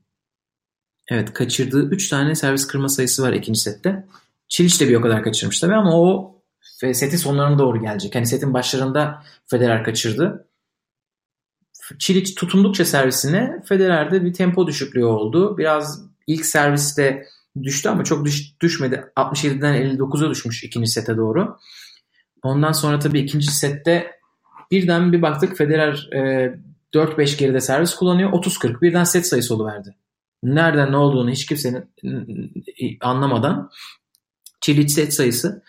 evet 1.08 1.32
kaçırdığı 1.32 1.90
3 1.90 2.08
tane 2.08 2.34
servis 2.34 2.66
kırma 2.66 2.88
sayısı 2.88 3.22
var 3.22 3.32
ikinci 3.32 3.60
sette. 3.60 4.06
Çiliç 4.48 4.80
de 4.80 4.88
bir 4.88 4.94
o 4.94 5.00
kadar 5.00 5.22
kaçırmış 5.22 5.60
tabii 5.60 5.74
ama 5.74 6.00
o 6.00 6.39
setin 6.80 7.16
sonlarına 7.16 7.58
doğru 7.58 7.82
gelecek. 7.82 8.14
Hani 8.14 8.26
setin 8.26 8.54
başlarında 8.54 9.22
Federer 9.46 9.84
kaçırdı. 9.84 10.46
Çiliç 11.98 12.34
tutundukça 12.34 12.84
servisine 12.84 13.62
Federer'de 13.68 14.24
bir 14.24 14.32
tempo 14.32 14.66
düşüklüğü 14.66 15.04
oldu. 15.04 15.58
Biraz 15.58 16.04
ilk 16.26 16.46
serviste 16.46 17.26
düştü 17.62 17.88
ama 17.88 18.04
çok 18.04 18.24
düş, 18.24 18.60
düşmedi. 18.60 19.04
67'den 19.16 19.96
59'a 19.96 20.30
düşmüş 20.30 20.64
ikinci 20.64 20.90
sete 20.90 21.16
doğru. 21.16 21.58
Ondan 22.42 22.72
sonra 22.72 22.98
tabii 22.98 23.20
ikinci 23.20 23.50
sette 23.50 24.10
birden 24.70 25.12
bir 25.12 25.22
baktık 25.22 25.56
Federer 25.56 26.08
e, 26.12 26.54
4-5 26.94 27.38
geride 27.38 27.60
servis 27.60 27.94
kullanıyor. 27.94 28.32
30-40 28.32 28.80
birden 28.80 29.04
set 29.04 29.26
sayısı 29.26 29.66
verdi. 29.66 29.94
Nereden 30.42 30.92
ne 30.92 30.96
olduğunu 30.96 31.30
hiç 31.30 31.46
kimsenin 31.46 31.84
anlamadan 33.00 33.70
Çiliç 34.60 34.90
set 34.90 35.14
sayısı. 35.14 35.62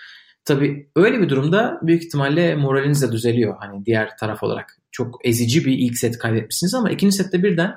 Tabii 0.46 0.90
öyle 0.96 1.22
bir 1.22 1.30
durumda 1.30 1.80
büyük 1.82 2.04
ihtimalle 2.04 2.56
moraliniz 2.56 3.02
de 3.02 3.12
düzeliyor. 3.12 3.56
Hani 3.60 3.86
diğer 3.86 4.18
taraf 4.18 4.44
olarak 4.44 4.78
çok 4.92 5.26
ezici 5.26 5.66
bir 5.66 5.78
ilk 5.78 5.98
set 5.98 6.18
kaybetmişsiniz 6.18 6.74
ama 6.74 6.92
ikinci 6.92 7.16
sette 7.16 7.44
birden 7.44 7.76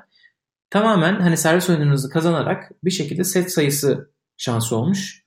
tamamen 0.69 1.19
hani 1.19 1.37
servis 1.37 1.69
oyununuzu 1.69 2.09
kazanarak 2.09 2.71
bir 2.83 2.91
şekilde 2.91 3.23
set 3.23 3.51
sayısı 3.51 4.11
şansı 4.37 4.75
olmuş. 4.75 5.25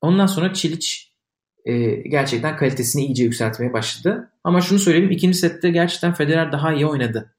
Ondan 0.00 0.26
sonra 0.26 0.54
Çiliç 0.54 1.12
e, 1.64 1.94
gerçekten 1.94 2.56
kalitesini 2.56 3.04
iyice 3.04 3.24
yükseltmeye 3.24 3.72
başladı. 3.72 4.32
Ama 4.44 4.60
şunu 4.60 4.78
söyleyeyim 4.78 5.10
ikinci 5.10 5.38
sette 5.38 5.70
gerçekten 5.70 6.14
Federer 6.14 6.52
daha 6.52 6.74
iyi 6.74 6.86
oynadı. 6.86 7.34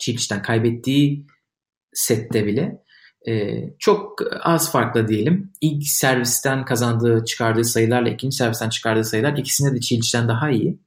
Çiliç'ten 0.00 0.42
kaybettiği 0.42 1.26
sette 1.92 2.46
bile. 2.46 2.82
E, 3.28 3.64
çok 3.78 4.22
az 4.40 4.72
farklı 4.72 5.08
diyelim. 5.08 5.52
İlk 5.60 5.88
servisten 5.88 6.64
kazandığı, 6.64 7.24
çıkardığı 7.24 7.64
sayılarla 7.64 8.08
ikinci 8.08 8.36
servisten 8.36 8.68
çıkardığı 8.68 9.04
sayılar 9.04 9.38
ikisinde 9.38 9.74
de 9.74 9.80
Çiliç'ten 9.80 10.28
daha 10.28 10.50
iyi. 10.50 10.78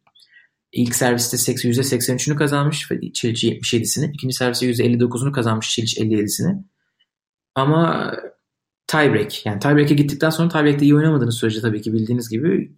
İlk 0.71 0.95
serviste 0.95 1.37
%83'ünü 1.37 2.35
kazanmış 2.35 2.87
Çiliç 3.13 3.43
77'sini. 3.43 4.11
İkinci 4.13 4.35
serviste 4.35 4.65
%59'unu 4.65 5.31
kazanmış 5.31 5.69
Çiliç 5.69 5.97
57'sini. 5.97 6.63
Ama 7.55 8.13
tiebreak 8.87 9.45
yani 9.45 9.59
tiebreak'e 9.59 9.95
gittikten 9.95 10.29
sonra 10.29 10.49
tiebreak'te 10.49 10.85
iyi 10.85 10.95
oynamadığınız 10.95 11.37
sürece 11.37 11.61
tabii 11.61 11.81
ki 11.81 11.93
bildiğiniz 11.93 12.29
gibi 12.29 12.75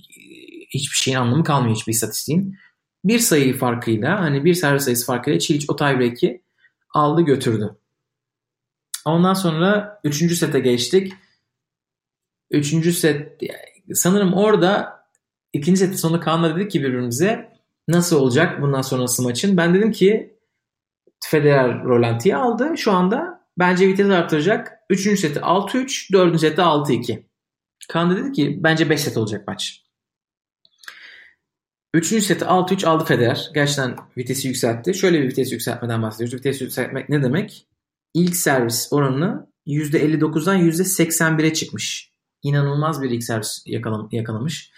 hiçbir 0.70 0.96
şeyin 0.96 1.18
anlamı 1.18 1.44
kalmıyor 1.44 1.76
hiçbir 1.76 1.94
istatistiğin. 1.94 2.58
Bir 3.04 3.20
sayı 3.20 3.58
farkıyla 3.58 4.22
hani 4.22 4.46
bir 4.46 4.54
servis 4.54 4.84
sayısı 4.84 5.06
farkıyla 5.06 5.40
Çiliç 5.40 5.66
o 5.70 5.76
tiebreak'i 5.76 6.42
aldı 6.94 7.22
götürdü. 7.22 7.76
Ondan 9.06 9.34
sonra 9.34 10.00
üçüncü 10.04 10.36
sete 10.36 10.60
geçtik. 10.60 11.14
Üçüncü 12.52 12.94
set 12.94 13.42
sanırım 13.94 14.34
orada 14.34 15.00
ikinci 15.54 15.80
setin 15.80 15.96
sonunda 15.96 16.20
Kaan'la 16.20 16.56
dedik 16.56 16.72
ki 16.72 16.84
birbirimize 16.84 17.54
nasıl 17.88 18.22
olacak 18.22 18.62
bundan 18.62 18.82
sonrası 18.82 19.24
maçın. 19.24 19.58
Ben 19.58 19.74
dedim 19.74 19.92
ki 19.92 20.38
Federer 21.24 21.84
Rolanti'yi 21.84 22.36
aldı. 22.36 22.74
Şu 22.78 22.92
anda 22.92 23.48
bence 23.58 23.88
vites 23.88 24.10
artıracak. 24.10 24.72
Üçüncü 24.90 25.18
seti 25.18 25.40
6-3, 25.40 26.14
dördüncü 26.14 26.40
seti 26.40 26.62
6-2. 26.62 27.24
Kaan 27.90 28.18
dedi 28.18 28.32
ki 28.32 28.60
bence 28.64 28.90
5 28.90 29.02
set 29.02 29.18
olacak 29.18 29.48
maç. 29.48 29.86
Üçüncü 31.94 32.26
seti 32.26 32.46
6-3 32.46 32.88
aldı 32.88 33.04
Federer. 33.04 33.52
Gerçekten 33.54 33.96
vitesi 34.18 34.48
yükseltti. 34.48 34.94
Şöyle 34.94 35.22
bir 35.22 35.28
vites 35.28 35.52
yükseltmeden 35.52 36.02
bahsediyoruz. 36.02 36.34
Vites 36.34 36.62
yükseltmek 36.62 37.10
ne 37.10 37.24
demek? 37.24 37.68
İlk 38.16 38.36
servis 38.36 38.88
oranını 38.92 39.48
%59'dan 39.68 40.60
%81'e 40.60 41.54
çıkmış. 41.54 42.12
İnanılmaz 42.44 43.02
bir 43.02 43.10
ilk 43.10 43.24
servis 43.24 43.64
yakalam 43.66 44.10
yakalamış. 44.12 44.72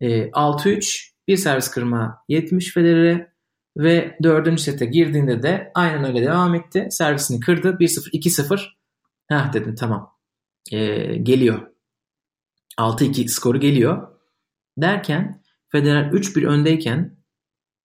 E, 0.00 0.30
6-3 0.30 1.10
bir 1.28 1.36
servis 1.36 1.68
kırma 1.68 2.24
70 2.28 2.74
Federer'e 2.74 3.32
ve 3.76 4.18
dördüncü 4.22 4.62
sete 4.62 4.86
girdiğinde 4.86 5.42
de 5.42 5.70
aynen 5.74 6.04
öyle 6.04 6.22
devam 6.22 6.54
etti. 6.54 6.86
Servisini 6.90 7.40
kırdı. 7.40 7.76
1-0, 7.80 8.10
2-0. 8.10 8.60
Heh 9.26 9.52
dedim 9.52 9.74
tamam. 9.74 10.16
E, 10.72 10.78
geliyor. 11.16 11.70
6-2 12.78 13.28
skoru 13.28 13.60
geliyor. 13.60 14.08
Derken 14.78 15.42
Federer 15.68 16.04
3-1 16.04 16.46
öndeyken 16.46 17.16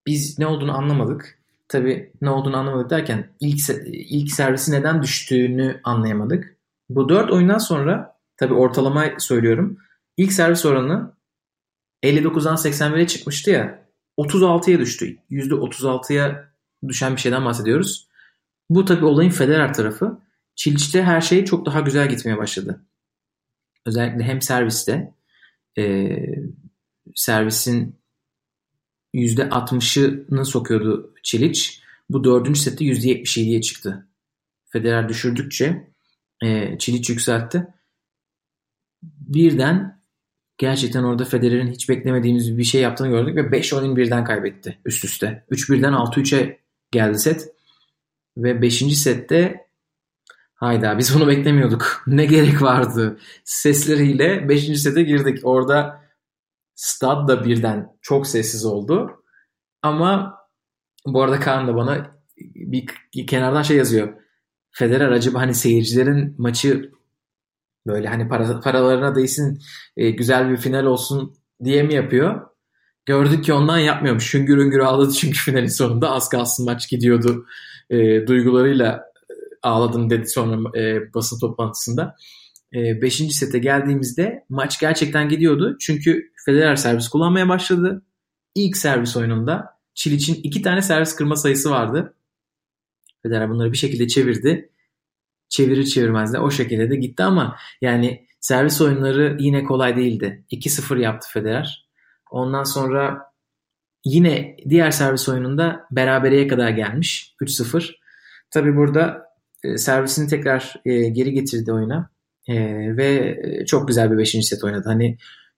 biz 0.07 0.39
ne 0.39 0.47
olduğunu 0.47 0.77
anlamadık. 0.77 1.38
Tabi 1.69 2.13
ne 2.21 2.29
olduğunu 2.29 2.57
anlamadık 2.57 2.89
derken 2.89 3.29
ilk, 3.39 3.69
ilk 3.87 4.31
servisi 4.31 4.71
neden 4.71 5.03
düştüğünü 5.03 5.81
anlayamadık. 5.83 6.57
Bu 6.89 7.09
4 7.09 7.31
oyundan 7.31 7.57
sonra 7.57 8.17
tabi 8.37 8.53
ortalama 8.53 9.05
söylüyorum. 9.17 9.77
İlk 10.17 10.33
servis 10.33 10.65
oranı 10.65 11.13
59'dan 12.03 12.55
81'e 12.55 13.07
çıkmıştı 13.07 13.51
ya 13.51 13.89
36'ya 14.17 14.79
düştü. 14.79 15.17
%36'ya 15.31 16.53
düşen 16.87 17.15
bir 17.15 17.21
şeyden 17.21 17.45
bahsediyoruz. 17.45 18.09
Bu 18.69 18.85
tabi 18.85 19.05
olayın 19.05 19.29
Federer 19.29 19.73
tarafı. 19.73 20.21
Çiliç'te 20.55 21.03
her 21.03 21.21
şey 21.21 21.45
çok 21.45 21.65
daha 21.65 21.79
güzel 21.79 22.09
gitmeye 22.09 22.37
başladı. 22.37 22.85
Özellikle 23.85 24.23
hem 24.23 24.41
serviste 24.41 25.13
e, 25.77 26.15
servisin 27.15 27.98
%60'ını 29.13 30.45
sokuyordu 30.45 31.13
Çiliç. 31.23 31.81
Bu 32.09 32.23
dördüncü 32.23 32.59
sette 32.59 32.85
%77'ye 32.85 33.61
çıktı. 33.61 34.07
Federer 34.69 35.09
düşürdükçe 35.09 35.87
e, 36.43 36.77
Çiliç 36.77 37.09
yükseltti. 37.09 37.67
Birden 39.03 39.99
gerçekten 40.57 41.03
orada 41.03 41.25
Federer'in 41.25 41.71
hiç 41.71 41.89
beklemediğimiz 41.89 42.57
bir 42.57 42.63
şey 42.63 42.81
yaptığını 42.81 43.07
gördük 43.07 43.35
ve 43.35 43.51
5 43.51 43.73
oyun 43.73 43.95
birden 43.95 44.23
kaybetti 44.23 44.79
üst 44.85 45.05
üste. 45.05 45.45
3-1'den 45.51 45.93
6-3'e 45.93 46.59
geldi 46.91 47.19
set. 47.19 47.49
Ve 48.37 48.61
5. 48.61 48.97
sette 48.97 49.67
hayda 50.55 50.97
biz 50.97 51.15
bunu 51.15 51.27
beklemiyorduk. 51.27 52.03
Ne 52.07 52.25
gerek 52.25 52.61
vardı 52.61 53.19
sesleriyle 53.43 54.49
5. 54.49 54.81
sete 54.81 55.03
girdik. 55.03 55.39
Orada 55.43 56.08
stad 56.79 57.27
da 57.27 57.45
birden 57.45 57.89
çok 58.01 58.27
sessiz 58.27 58.65
oldu. 58.65 59.23
Ama 59.81 60.37
bu 61.05 61.23
arada 61.23 61.39
Kaan 61.39 61.67
da 61.67 61.75
bana 61.75 62.11
bir 62.55 62.87
kenardan 63.27 63.61
şey 63.61 63.77
yazıyor. 63.77 64.13
Federer 64.71 65.11
acaba 65.11 65.39
hani 65.39 65.53
seyircilerin 65.53 66.35
maçı 66.37 66.91
böyle 67.87 68.07
hani 68.07 68.27
para, 68.27 68.59
paralarına 68.59 69.15
değsin 69.15 69.59
e, 69.97 70.09
güzel 70.09 70.49
bir 70.49 70.57
final 70.57 70.85
olsun 70.85 71.35
diye 71.63 71.83
mi 71.83 71.93
yapıyor? 71.93 72.41
Gördük 73.05 73.43
ki 73.43 73.53
ondan 73.53 73.77
yapmıyormuş. 73.77 74.33
Hüngür 74.33 74.57
hüngür 74.57 74.79
ağladı 74.79 75.13
çünkü 75.19 75.39
finalin 75.39 75.67
sonunda 75.67 76.11
az 76.11 76.29
kalsın 76.29 76.65
maç 76.65 76.89
gidiyordu. 76.89 77.45
E, 77.89 78.27
duygularıyla 78.27 79.03
e, 79.29 79.33
ağladım 79.63 80.09
dedi 80.09 80.29
sonra 80.29 80.79
e, 80.79 81.13
basın 81.13 81.39
toplantısında. 81.39 82.15
E, 82.75 83.01
beşinci 83.01 83.33
sete 83.33 83.59
geldiğimizde 83.59 84.45
maç 84.49 84.79
gerçekten 84.79 85.29
gidiyordu. 85.29 85.77
Çünkü 85.79 86.31
Federer 86.45 86.75
servis 86.75 87.07
kullanmaya 87.07 87.49
başladı. 87.49 88.05
İlk 88.55 88.77
servis 88.77 89.17
oyununda 89.17 89.79
Çiliç'in 89.93 90.39
iki 90.43 90.61
tane 90.61 90.81
servis 90.81 91.15
kırma 91.15 91.35
sayısı 91.35 91.71
vardı. 91.71 92.13
Federer 93.23 93.49
bunları 93.49 93.71
bir 93.71 93.77
şekilde 93.77 94.07
çevirdi. 94.07 94.69
Çevirir 95.49 95.85
çevirmez 95.85 96.33
de 96.33 96.39
o 96.39 96.51
şekilde 96.51 96.89
de 96.89 96.95
gitti 96.95 97.23
ama 97.23 97.57
yani 97.81 98.27
servis 98.39 98.81
oyunları 98.81 99.37
yine 99.39 99.63
kolay 99.63 99.95
değildi. 99.95 100.45
2-0 100.51 100.99
yaptı 100.99 101.27
Federer. 101.33 101.89
Ondan 102.31 102.63
sonra 102.63 103.31
yine 104.05 104.57
diğer 104.69 104.91
servis 104.91 105.29
oyununda 105.29 105.87
berabereye 105.91 106.47
kadar 106.47 106.69
gelmiş. 106.69 107.35
3-0. 107.41 107.95
Tabi 108.51 108.75
burada 108.75 109.25
e, 109.63 109.77
servisini 109.77 110.27
tekrar 110.27 110.75
e, 110.85 111.09
geri 111.09 111.33
getirdi 111.33 111.73
oyuna. 111.73 112.09
E, 112.49 112.57
ve 112.97 113.39
çok 113.65 113.87
güzel 113.87 114.11
bir 114.11 114.17
5. 114.17 114.31
set 114.31 114.63
oynadı. 114.63 114.83
Hani 114.85 115.17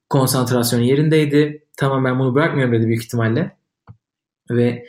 konsantrasyon 0.09 0.79
yerindeydi. 0.79 1.65
Tamam 1.77 2.05
ben 2.05 2.19
bunu 2.19 2.35
bırakmıyorum 2.35 2.73
dedi 2.73 2.87
büyük 2.87 3.03
ihtimalle. 3.03 3.57
Ve 4.49 4.85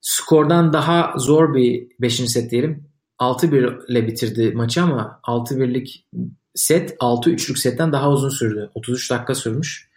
skordan 0.00 0.72
daha 0.72 1.14
zor 1.16 1.54
bir 1.54 1.86
5. 2.00 2.14
set 2.14 2.50
diyelim. 2.50 2.84
6-1 3.18 3.90
ile 3.90 4.06
bitirdi 4.06 4.50
maçı 4.50 4.82
ama 4.82 5.20
6-1'lik 5.24 6.06
set 6.54 6.90
6-3'lük 6.90 7.58
setten 7.58 7.92
daha 7.92 8.10
uzun 8.10 8.28
sürdü. 8.28 8.70
33 8.74 9.10
dakika 9.10 9.34
sürmüş. 9.34 9.88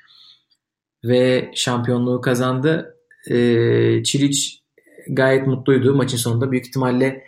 Ve 1.04 1.52
şampiyonluğu 1.56 2.22
kazandı. 2.22 2.96
Ee, 3.30 4.04
Çiliç 4.04 4.62
gayet 5.10 5.48
mutluydu 5.48 5.96
maçın 5.96 6.18
sonunda. 6.18 6.52
Büyük 6.52 6.68
ihtimalle 6.68 7.24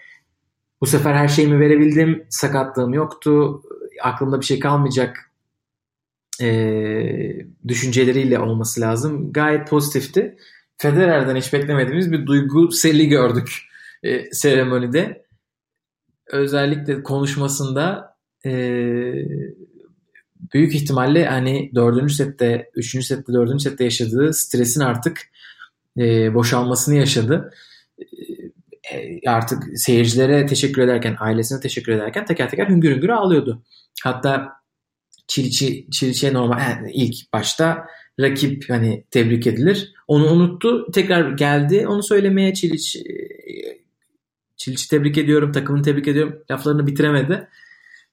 bu 0.82 0.86
sefer 0.86 1.14
her 1.14 1.28
şeyimi 1.28 1.60
verebildim. 1.60 2.26
Sakatlığım 2.30 2.94
yoktu. 2.94 3.62
Aklımda 4.02 4.42
bir 4.42 4.46
şey 4.46 4.60
kalmayacak 4.60 5.32
e, 6.42 6.48
düşünceleriyle 7.68 8.40
olması 8.40 8.82
lazım. 8.82 9.34
Gayet 9.34 9.70
pozitifti. 9.70 10.38
Federer'den 10.78 11.36
hiç 11.36 11.54
beklemediğimiz 11.54 12.12
bir 12.12 12.26
duygu 12.26 12.72
seli 12.72 13.08
gördük 13.08 13.62
e, 14.04 14.32
seremonide. 14.32 15.26
Özellikle 16.28 17.04
konuşmasında 17.04 18.16
e, 18.46 18.52
büyük 20.54 20.76
ihtimalle 20.76 21.26
hani 21.26 21.72
dördüncü 21.76 22.14
sette, 22.14 22.70
üçüncü 22.76 23.06
sette, 23.06 23.34
dördüncü 23.34 23.64
sette 23.64 23.84
yaşadığı 23.84 24.34
stresin 24.34 24.82
artık 24.82 25.22
e, 25.98 26.34
boşalmasını 26.34 26.96
yaşadı. 26.96 27.52
E, 28.94 29.30
artık 29.30 29.64
seyircilere 29.80 30.46
teşekkür 30.46 30.82
ederken, 30.82 31.16
ailesine 31.20 31.60
teşekkür 31.60 31.92
ederken 31.92 32.26
teker 32.26 32.50
teker 32.50 32.70
hüngür 32.70 32.96
hüngür 32.96 33.10
ağlıyordu. 33.10 33.64
Hatta 34.04 34.54
Çiliç'i, 35.28 35.88
Çiliç'e 35.92 36.34
normal 36.34 36.60
yani 36.60 36.92
ilk 36.92 37.34
başta 37.34 37.88
rakip 38.20 38.70
hani 38.70 39.04
tebrik 39.12 39.48
edilir. 39.48 39.94
Onu 40.08 40.32
unuttu. 40.32 40.92
Tekrar 40.92 41.32
geldi. 41.32 41.88
Onu 41.88 42.04
söylemeye 42.04 42.54
Çiliç 42.54 42.96
e, 42.96 43.02
Çiliç'i 44.58 44.90
tebrik 44.90 45.18
ediyorum. 45.18 45.52
Takımını 45.52 45.84
tebrik 45.84 46.08
ediyorum. 46.08 46.44
Laflarını 46.52 46.88
bitiremedi. 46.88 47.48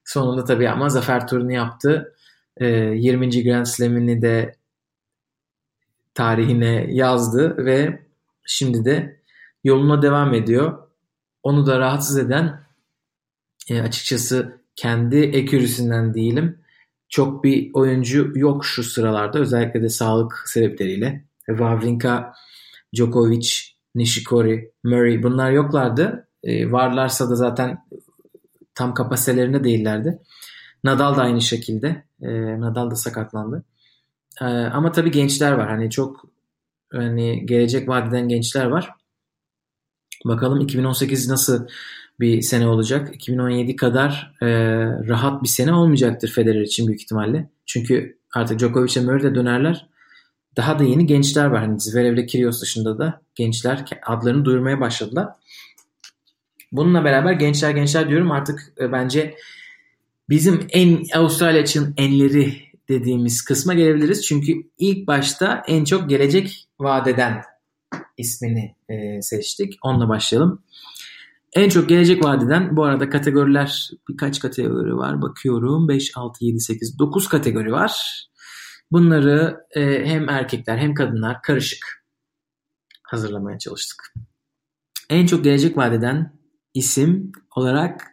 Sonunda 0.05 0.45
tabii 0.45 0.69
ama 0.69 0.89
zafer 0.89 1.29
turunu 1.29 1.53
yaptı. 1.53 2.15
20. 2.61 3.37
E, 3.37 3.43
Grand 3.43 3.67
Slam'ini 3.67 4.23
de 4.23 4.57
tarihine 6.15 6.87
yazdı 6.91 7.67
ve 7.67 8.03
şimdi 8.47 8.85
de 8.85 9.21
yoluna 9.65 10.03
devam 10.03 10.35
ediyor. 10.35 10.89
Onu 11.43 11.67
da 11.67 11.79
rahatsız 11.79 12.19
eden 12.19 12.65
e, 13.71 13.81
açıkçası 13.81 14.64
kendi 14.77 15.17
ekürüsünden 15.17 16.15
değilim 16.15 16.65
çok 17.15 17.45
bir 17.45 17.71
oyuncu 17.75 18.33
yok 18.35 18.65
şu 18.65 18.83
sıralarda. 18.83 19.39
Özellikle 19.39 19.83
de 19.83 19.89
sağlık 19.89 20.43
sebepleriyle. 20.47 21.25
Wawrinka, 21.47 22.33
Djokovic, 22.97 23.51
Nishikori, 23.95 24.73
Murray 24.85 25.23
bunlar 25.23 25.51
yoklardı. 25.51 26.29
E, 26.43 26.73
varlarsa 26.73 27.31
da 27.31 27.37
zaten 27.37 27.79
tam 28.75 28.95
kapasitelerinde 28.95 29.65
değillerdi. 29.65 30.19
Nadal 30.85 31.17
da 31.17 31.23
aynı 31.23 31.41
şekilde. 31.41 32.05
E, 32.23 32.61
Nadal 32.61 32.91
da 32.91 32.95
sakatlandı. 32.95 33.65
E, 34.41 34.45
ama 34.45 34.93
tabii 34.93 35.11
gençler 35.11 35.53
var. 35.53 35.69
Hani 35.69 35.91
çok 35.91 36.25
hani 36.93 37.47
gelecek 37.47 37.89
vadeden 37.89 38.29
gençler 38.29 38.65
var. 38.65 38.91
Bakalım 40.25 40.61
2018 40.61 41.29
nasıl 41.29 41.67
bir 42.21 42.43
sene 42.43 42.67
olacak. 42.67 43.15
2017 43.15 43.77
kadar 43.77 44.35
e, 44.43 44.47
rahat 45.09 45.43
bir 45.43 45.49
sene 45.49 45.73
olmayacaktır 45.73 46.29
Federer 46.29 46.61
için 46.61 46.87
büyük 46.87 47.03
ihtimalle. 47.03 47.51
Çünkü 47.67 48.19
artık 48.35 48.59
Djokovic 48.59 49.01
ve 49.01 49.05
Murray 49.05 49.23
de 49.23 49.35
dönerler. 49.35 49.87
Daha 50.57 50.79
da 50.79 50.85
yeni 50.85 51.07
gençler 51.07 51.45
var. 51.45 51.61
Hani 51.61 51.81
Zverev 51.81 52.15
ile 52.15 52.27
Kyrgios 52.27 52.63
dışında 52.63 52.99
da 52.99 53.21
gençler 53.35 53.85
adlarını 54.07 54.45
duyurmaya 54.45 54.81
başladılar. 54.81 55.29
Bununla 56.73 57.05
beraber 57.05 57.33
gençler 57.33 57.71
gençler 57.71 58.09
diyorum 58.09 58.31
artık 58.31 58.73
e, 58.81 58.93
bence 58.93 59.35
bizim 60.29 60.67
en 60.71 61.05
Avustralya 61.15 61.63
için 61.63 61.95
enleri 61.97 62.55
dediğimiz 62.89 63.43
kısma 63.43 63.75
gelebiliriz. 63.75 64.27
Çünkü 64.27 64.53
ilk 64.79 65.07
başta 65.07 65.63
en 65.69 65.85
çok 65.85 66.11
gelecek 66.11 66.69
vadeden 66.81 67.43
ismini 68.17 68.75
e, 68.89 69.23
seçtik. 69.23 69.79
Onunla 69.83 70.09
başlayalım. 70.09 70.63
En 71.55 71.69
çok 71.69 71.89
gelecek 71.89 72.25
vadeden 72.25 72.77
bu 72.77 72.85
arada 72.85 73.11
kategoriler 73.11 73.91
birkaç 74.09 74.41
kategori 74.41 74.97
var 74.97 75.23
bakıyorum. 75.23 75.89
5, 75.89 76.17
6, 76.17 76.45
7, 76.45 76.61
8, 76.61 76.99
9 76.99 77.29
kategori 77.29 77.73
var. 77.73 78.25
Bunları 78.93 79.67
e, 79.71 80.07
hem 80.07 80.29
erkekler 80.29 80.79
hem 80.79 80.95
kadınlar 80.95 81.43
karışık 81.43 82.05
hazırlamaya 83.03 83.59
çalıştık. 83.59 84.15
En 85.11 85.27
çok 85.27 85.45
gelecek 85.45 85.77
vadeden 85.77 86.33
isim 86.75 87.33
olarak 87.57 88.05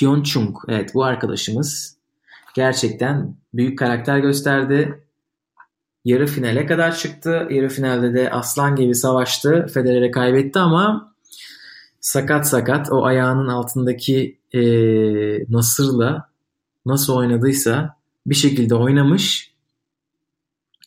Hyun 0.00 0.22
Chung. 0.22 0.56
Evet 0.68 0.94
bu 0.94 1.04
arkadaşımız 1.04 1.96
gerçekten 2.54 3.36
büyük 3.54 3.78
karakter 3.78 4.18
gösterdi. 4.18 5.04
Yarı 6.04 6.26
finale 6.26 6.66
kadar 6.66 6.96
çıktı. 6.96 7.46
Yarı 7.50 7.68
finalde 7.68 8.14
de 8.14 8.30
aslan 8.30 8.76
gibi 8.76 8.94
savaştı. 8.94 9.66
Federer'e 9.74 10.10
kaybetti 10.10 10.58
ama 10.58 11.14
sakat 12.00 12.48
sakat 12.48 12.92
o 12.92 13.04
ayağının 13.04 13.48
altındaki 13.48 14.38
e, 14.52 14.60
Nasır'la 15.52 16.30
nasıl 16.86 17.16
oynadıysa 17.16 17.96
bir 18.26 18.34
şekilde 18.34 18.74
oynamış. 18.74 19.54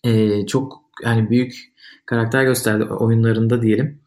E, 0.04 0.45
çok 0.45 0.84
yani 1.04 1.30
büyük 1.30 1.73
karakter 2.06 2.43
gösterdi 2.43 2.84
oyunlarında 2.84 3.62
diyelim. 3.62 3.99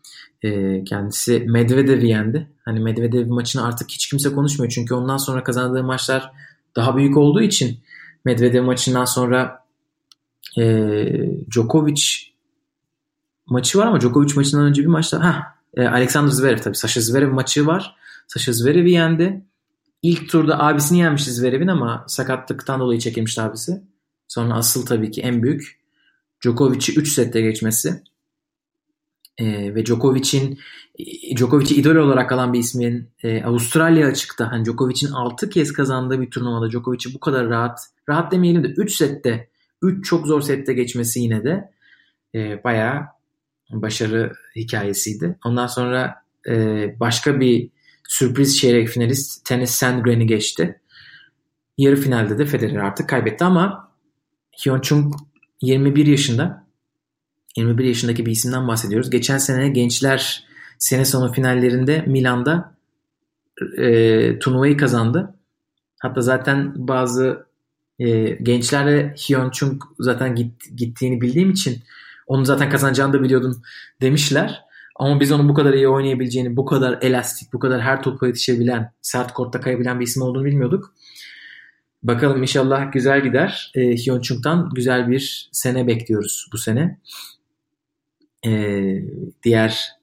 E, 0.42 0.84
kendisi 0.84 1.38
Medvedev'i 1.38 2.08
yendi. 2.08 2.50
Hani 2.64 2.80
Medvedev 2.80 3.28
maçını 3.28 3.66
artık 3.66 3.90
hiç 3.90 4.08
kimse 4.08 4.32
konuşmuyor. 4.32 4.72
Çünkü 4.72 4.94
ondan 4.94 5.16
sonra 5.16 5.42
kazandığı 5.42 5.84
maçlar 5.84 6.32
daha 6.76 6.96
büyük 6.96 7.16
olduğu 7.16 7.42
için 7.42 7.78
Medvedev 8.24 8.62
maçından 8.62 9.04
sonra 9.04 9.64
e, 10.58 10.64
Djokovic 11.50 12.02
maçı 13.46 13.78
var 13.78 13.86
ama 13.86 14.00
Djokovic 14.00 14.34
maçından 14.36 14.64
önce 14.64 14.82
bir 14.82 14.86
maçta 14.86 15.24
ha 15.24 15.55
e, 15.76 15.86
Alexander 15.86 16.32
Zverev 16.32 16.58
tabii. 16.58 16.76
Sasha 16.76 17.00
Zverev 17.00 17.32
maçı 17.32 17.66
var. 17.66 17.96
Sasha 18.26 18.52
Zverev'i 18.52 18.90
yendi. 18.90 19.44
İlk 20.02 20.28
turda 20.28 20.58
abisini 20.58 20.98
yenmişti 20.98 21.30
Zverev'in 21.30 21.68
ama 21.68 22.04
sakatlıktan 22.08 22.80
dolayı 22.80 23.00
çekilmişti 23.00 23.42
abisi. 23.42 23.82
Sonra 24.28 24.54
asıl 24.54 24.86
tabii 24.86 25.10
ki 25.10 25.22
en 25.22 25.42
büyük 25.42 25.80
Djokovic'i 26.42 26.98
3 26.98 27.12
sette 27.12 27.40
geçmesi. 27.40 28.02
Ee, 29.38 29.74
ve 29.74 29.86
Djokovic'in 29.86 30.58
Djokovic'i 31.36 31.74
idol 31.74 31.96
olarak 31.96 32.32
alan 32.32 32.52
bir 32.52 32.58
ismin 32.58 33.08
e, 33.22 33.42
Avustralya 33.42 34.06
açıkta 34.06 34.52
hani 34.52 34.64
Djokovic'in 34.64 35.12
6 35.12 35.50
kez 35.50 35.72
kazandığı 35.72 36.20
bir 36.20 36.30
turnuvada 36.30 36.70
Djokovic'i 36.70 37.14
bu 37.14 37.20
kadar 37.20 37.48
rahat 37.48 37.80
rahat 38.08 38.32
demeyelim 38.32 38.64
de 38.64 38.68
3 38.68 38.96
sette 38.96 39.48
3 39.82 40.04
çok 40.04 40.26
zor 40.26 40.40
sette 40.40 40.72
geçmesi 40.72 41.20
yine 41.20 41.44
de 41.44 41.70
e, 42.34 42.64
bayağı 42.64 43.06
başarı 43.70 44.32
hikayesiydi. 44.56 45.38
Ondan 45.44 45.66
sonra 45.66 46.14
e, 46.48 46.54
başka 47.00 47.40
bir 47.40 47.68
sürpriz 48.08 48.58
çeyrek 48.58 48.88
finalist 48.88 49.44
Tennis 49.44 49.70
Sandgren'i 49.70 50.26
geçti. 50.26 50.80
Yarı 51.78 51.96
finalde 51.96 52.38
de 52.38 52.46
Federer 52.46 52.76
artık 52.76 53.08
kaybetti 53.08 53.44
ama 53.44 53.92
Hyun 54.64 54.80
Chung 54.80 55.14
21 55.62 56.06
yaşında. 56.06 56.66
21 57.56 57.84
yaşındaki 57.84 58.26
bir 58.26 58.30
isimden 58.30 58.68
bahsediyoruz. 58.68 59.10
Geçen 59.10 59.38
sene 59.38 59.68
gençler 59.68 60.46
sene 60.78 61.04
sonu 61.04 61.32
finallerinde 61.32 62.04
Milan'da 62.06 62.76
e, 63.78 64.38
turnuvayı 64.38 64.76
kazandı. 64.76 65.34
Hatta 66.00 66.20
zaten 66.20 66.72
bazı 66.76 67.46
e, 67.98 68.28
gençlerle 68.30 69.14
Hyun 69.28 69.50
Chung 69.50 69.82
zaten 69.98 70.34
git, 70.34 70.76
gittiğini 70.76 71.20
bildiğim 71.20 71.50
için 71.50 71.82
onu 72.26 72.44
zaten 72.44 72.70
kazanacağını 72.70 73.12
da 73.12 73.22
biliyordum 73.22 73.62
demişler. 74.00 74.66
Ama 74.96 75.20
biz 75.20 75.32
onun 75.32 75.48
bu 75.48 75.54
kadar 75.54 75.72
iyi 75.72 75.88
oynayabileceğini, 75.88 76.56
bu 76.56 76.64
kadar 76.64 76.98
elastik, 77.02 77.52
bu 77.52 77.58
kadar 77.58 77.80
her 77.80 78.02
topa 78.02 78.26
yetişebilen, 78.26 78.92
sert 79.02 79.32
kortta 79.32 79.60
kayabilen 79.60 80.00
bir 80.00 80.04
isim 80.04 80.22
olduğunu 80.22 80.44
bilmiyorduk. 80.44 80.94
Bakalım 82.02 82.42
inşallah 82.42 82.92
güzel 82.92 83.22
gider. 83.22 83.72
E, 83.74 83.80
Hyun 83.80 84.20
Chung'dan 84.20 84.70
güzel 84.74 85.10
bir 85.10 85.48
sene 85.52 85.86
bekliyoruz 85.86 86.48
bu 86.52 86.58
sene. 86.58 86.98
E, 88.46 88.50
diğer 89.42 89.96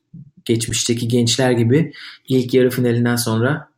geçmişteki 0.45 1.07
gençler 1.07 1.51
gibi 1.51 1.93
ilk 2.27 2.53
yarı 2.53 2.69
finalinden 2.69 3.15
sonra 3.15 3.69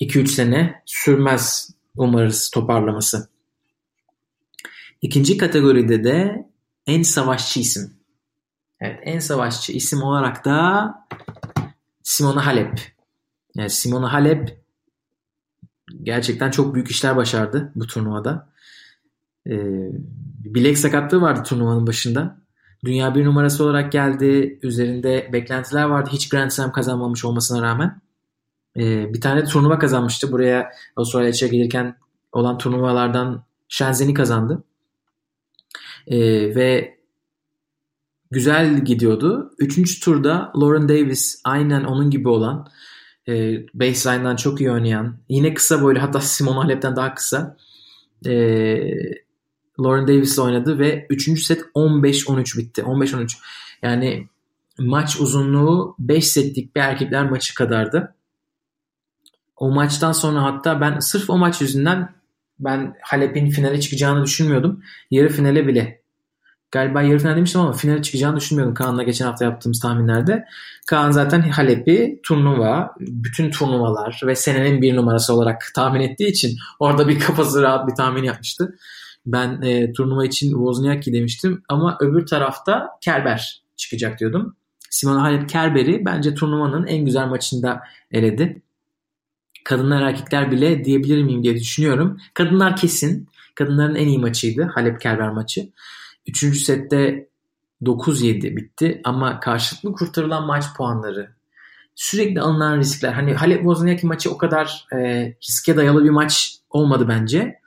2-3 0.00 0.26
sene 0.26 0.82
sürmez 0.86 1.70
umarız 1.96 2.50
toparlaması. 2.50 3.28
İkinci 5.02 5.36
kategoride 5.36 6.04
de 6.04 6.46
en 6.86 7.02
savaşçı 7.02 7.60
isim. 7.60 7.92
Evet 8.80 9.00
en 9.02 9.18
savaşçı 9.18 9.72
isim 9.72 10.02
olarak 10.02 10.44
da 10.44 10.94
Simona 12.02 12.46
Halep. 12.46 12.80
Yani 13.54 13.70
Simona 13.70 14.12
Halep 14.12 14.62
gerçekten 16.02 16.50
çok 16.50 16.74
büyük 16.74 16.90
işler 16.90 17.16
başardı 17.16 17.72
bu 17.74 17.86
turnuvada. 17.86 18.52
Ee, 19.46 19.90
bilek 20.44 20.78
sakatlığı 20.78 21.20
vardı 21.20 21.42
turnuvanın 21.42 21.86
başında. 21.86 22.42
Dünya 22.84 23.14
bir 23.14 23.24
numarası 23.24 23.64
olarak 23.64 23.92
geldi. 23.92 24.58
Üzerinde 24.62 25.30
beklentiler 25.32 25.84
vardı. 25.84 26.10
Hiç 26.12 26.28
Grand 26.28 26.50
Slam 26.50 26.72
kazanmamış 26.72 27.24
olmasına 27.24 27.62
rağmen. 27.62 28.00
Ee, 28.76 29.14
bir 29.14 29.20
tane 29.20 29.44
turnuva 29.44 29.78
kazanmıştı. 29.78 30.32
Buraya 30.32 30.70
Avustralya'ya 30.96 31.48
gelirken 31.48 31.96
olan 32.32 32.58
turnuvalardan 32.58 33.44
Shenzhen'i 33.68 34.14
kazandı. 34.14 34.64
Ee, 36.06 36.18
ve 36.54 36.98
güzel 38.30 38.84
gidiyordu. 38.84 39.54
Üçüncü 39.58 40.00
turda 40.00 40.52
Lauren 40.56 40.88
Davis 40.88 41.40
aynen 41.44 41.84
onun 41.84 42.10
gibi 42.10 42.28
olan 42.28 42.68
e, 43.28 43.54
baseline'dan 43.74 44.36
çok 44.36 44.60
iyi 44.60 44.70
oynayan 44.70 45.18
yine 45.28 45.54
kısa 45.54 45.82
boylu 45.82 46.02
hatta 46.02 46.20
Simon 46.20 46.56
Halep'ten 46.56 46.96
daha 46.96 47.14
kısa 47.14 47.56
e, 48.26 48.32
Lauren 49.80 50.08
Davis 50.08 50.38
oynadı 50.38 50.78
ve 50.78 51.06
3. 51.10 51.42
set 51.44 51.62
15-13 51.74 52.58
bitti. 52.58 52.82
15-13. 52.82 53.36
Yani 53.82 54.28
maç 54.78 55.20
uzunluğu 55.20 55.96
5 55.98 56.28
setlik 56.28 56.76
bir 56.76 56.80
erkekler 56.80 57.30
maçı 57.30 57.54
kadardı. 57.54 58.14
O 59.56 59.70
maçtan 59.70 60.12
sonra 60.12 60.42
hatta 60.42 60.80
ben 60.80 60.98
sırf 60.98 61.30
o 61.30 61.38
maç 61.38 61.60
yüzünden 61.60 62.14
ben 62.58 62.94
Halep'in 63.02 63.50
finale 63.50 63.80
çıkacağını 63.80 64.24
düşünmüyordum. 64.24 64.82
Yarı 65.10 65.28
finale 65.28 65.66
bile 65.66 66.02
galiba 66.72 67.02
yarı 67.02 67.18
final 67.18 67.36
demiştim 67.36 67.60
ama 67.60 67.72
finale 67.72 68.02
çıkacağını 68.02 68.36
düşünmüyordum 68.36 68.74
Kaan'la 68.74 69.02
geçen 69.02 69.26
hafta 69.26 69.44
yaptığımız 69.44 69.80
tahminlerde. 69.80 70.44
Kaan 70.86 71.10
zaten 71.10 71.40
Halep'i 71.40 72.20
turnuva, 72.22 72.94
bütün 73.00 73.50
turnuvalar 73.50 74.20
ve 74.26 74.34
senenin 74.34 74.82
bir 74.82 74.96
numarası 74.96 75.34
olarak 75.34 75.70
tahmin 75.74 76.00
ettiği 76.00 76.28
için 76.28 76.56
orada 76.78 77.08
bir 77.08 77.20
kafası 77.20 77.62
rahat 77.62 77.88
bir 77.88 77.94
tahmin 77.94 78.22
yapmıştı. 78.22 78.76
Ben 79.26 79.62
e, 79.62 79.92
turnuva 79.92 80.26
için 80.26 80.50
Wozniacki 80.50 81.12
demiştim 81.12 81.62
ama 81.68 81.96
öbür 82.00 82.26
tarafta 82.26 82.88
Kerber 83.00 83.62
çıkacak 83.76 84.20
diyordum. 84.20 84.56
Simona 84.90 85.22
Halep 85.22 85.48
Kerber'i 85.48 86.04
bence 86.04 86.34
turnuvanın 86.34 86.86
en 86.86 87.04
güzel 87.04 87.26
maçında 87.26 87.82
eledi. 88.10 88.61
Kadınlar 89.64 90.02
erkekler 90.02 90.50
bile 90.50 90.84
diyebilir 90.84 91.22
miyim 91.22 91.44
diye 91.44 91.54
düşünüyorum. 91.54 92.18
Kadınlar 92.34 92.76
kesin. 92.76 93.28
Kadınların 93.54 93.94
en 93.94 94.08
iyi 94.08 94.18
maçıydı 94.18 94.62
Halep 94.62 95.00
Kerber 95.00 95.30
maçı. 95.30 95.68
Üçüncü 96.26 96.58
sette 96.58 97.28
9-7 97.82 98.56
bitti 98.56 99.00
ama 99.04 99.40
karşılıklı 99.40 99.92
kurtarılan 99.92 100.46
maç 100.46 100.64
puanları 100.76 101.30
sürekli 101.94 102.40
alınan 102.40 102.78
riskler. 102.78 103.12
Hani 103.12 103.34
Halep 103.34 103.58
Wozniacki 103.58 104.06
maçı 104.06 104.30
o 104.30 104.38
kadar 104.38 104.86
e, 104.92 104.98
riske 105.42 105.76
dayalı 105.76 106.04
bir 106.04 106.10
maç 106.10 106.56
olmadı 106.70 107.08
bence. 107.08 107.58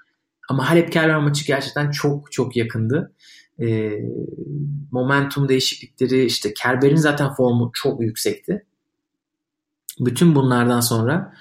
Ama 0.50 0.70
Halep 0.70 0.92
Kerber 0.92 1.18
maçı 1.18 1.46
gerçekten 1.46 1.92
çok 1.92 2.32
çok 2.32 2.56
yakındı. 2.56 3.14
E, 3.60 3.92
momentum 4.92 5.50
değişiklikleri 5.50 6.26
işte 6.26 6.54
Kerber'in 6.54 6.96
zaten 6.96 7.34
formu 7.34 7.72
çok 7.74 8.02
yüksekti. 8.02 8.66
Bütün 10.00 10.36
bunlardan 10.36 10.80
sonra 10.80 11.34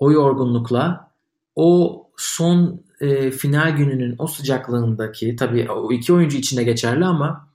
o 0.00 0.12
yorgunlukla 0.12 1.10
o 1.56 2.00
son 2.16 2.84
e, 3.00 3.30
final 3.30 3.76
gününün 3.76 4.14
o 4.18 4.26
sıcaklığındaki 4.26 5.36
tabii 5.36 5.70
o 5.70 5.92
iki 5.92 6.12
oyuncu 6.12 6.38
içinde 6.38 6.64
geçerli 6.64 7.04
ama 7.04 7.48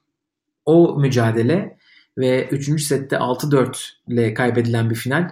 o 0.66 1.00
mücadele 1.00 1.78
ve 2.18 2.48
3. 2.48 2.82
sette 2.84 3.16
6-4 3.16 3.78
ile 4.08 4.34
kaybedilen 4.34 4.90
bir 4.90 4.96
final 4.96 5.30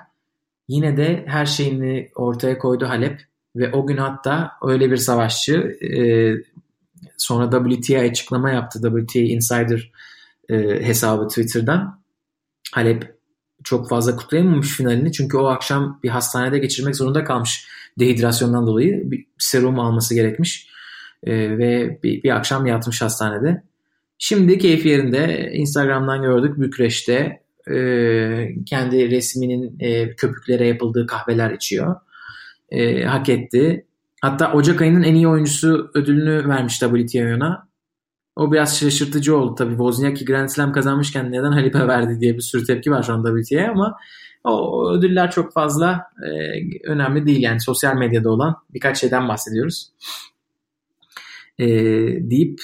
yine 0.67 0.97
de 0.97 1.23
her 1.28 1.45
şeyini 1.45 2.12
ortaya 2.15 2.58
koydu 2.58 2.86
Halep 2.86 3.21
ve 3.56 3.71
o 3.71 3.88
gün 3.88 3.97
hatta 3.97 4.52
öyle 4.63 4.91
bir 4.91 4.97
savaşçı 4.97 5.78
e, 5.82 5.99
sonra 7.17 7.69
WTA 7.69 7.99
açıklama 7.99 8.52
yaptı 8.52 8.80
WTA 8.82 9.19
Insider 9.19 9.91
e, 10.49 10.56
hesabı 10.88 11.28
Twitter'dan 11.28 11.99
Halep 12.71 13.12
çok 13.63 13.89
fazla 13.89 14.15
kutlayamamış 14.15 14.78
finalini 14.78 15.12
çünkü 15.12 15.38
o 15.38 15.45
akşam 15.45 15.99
bir 16.04 16.10
hastanede 16.10 16.60
geçirmek 16.60 16.95
zorunda 16.95 17.23
kalmış 17.23 17.67
dehidrasyondan 17.99 18.67
dolayı 18.67 19.12
bir 19.12 19.26
serum 19.38 19.80
alması 19.80 20.15
gerekmiş 20.15 20.67
e, 21.23 21.58
ve 21.58 21.99
bir, 22.04 22.23
bir 22.23 22.36
akşam 22.36 22.65
yatmış 22.65 23.02
hastanede. 23.02 23.63
Şimdi 24.17 24.58
keyfi 24.58 24.89
yerinde 24.89 25.52
Instagram'dan 25.54 26.21
gördük 26.21 26.60
Bükreş'te 26.60 27.41
e, 27.71 27.76
kendi 28.65 29.12
resminin 29.12 29.76
e, 29.80 30.15
köpüklere 30.15 30.67
yapıldığı 30.67 31.08
kahveler 31.08 31.52
içiyor. 31.52 31.95
E, 32.69 33.04
hak 33.04 33.30
etti. 33.30 33.86
Hatta 34.21 34.54
Ocak 34.54 34.82
ayının 34.82 35.04
en 35.04 35.15
iyi 35.15 35.28
oyuncusu 35.28 35.91
ödülünü 35.93 36.49
vermiş 36.49 36.80
WTA'ya. 36.80 37.67
O 38.36 38.52
biraz 38.52 38.80
şaşırtıcı 38.80 39.38
oldu 39.38 39.56
tabii. 39.56 39.72
Wozniacki 39.72 40.26
Grand 40.26 40.50
Slam 40.50 40.72
kazanmışken 40.72 41.32
neden 41.32 41.52
Halip'e 41.52 41.88
verdi 41.88 42.19
diye 42.19 42.34
bir 42.34 42.41
sürü 42.41 42.63
tepki 42.63 42.91
var 42.91 43.04
şu 43.04 43.13
an 43.13 43.24
WTA'ya 43.24 43.72
ama 43.72 43.98
o 44.43 44.91
ödüller 44.91 45.32
çok 45.32 45.54
fazla 45.54 46.02
e, 46.24 46.30
önemli 46.88 47.26
değil. 47.26 47.41
Yani 47.41 47.62
sosyal 47.62 47.96
medyada 47.96 48.30
olan 48.30 48.56
birkaç 48.74 49.00
şeyden 49.00 49.28
bahsediyoruz. 49.28 49.91
E, 51.60 51.67
deyip 52.30 52.60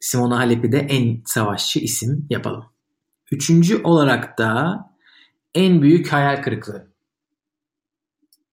Simona 0.00 0.38
Halep'i 0.38 0.72
de 0.72 0.78
en 0.78 1.22
savaşçı 1.24 1.78
isim 1.78 2.26
yapalım. 2.30 2.64
Üçüncü 3.32 3.82
olarak 3.82 4.38
da 4.38 4.80
en 5.54 5.82
büyük 5.82 6.12
hayal 6.12 6.42
kırıklığı. 6.42 6.90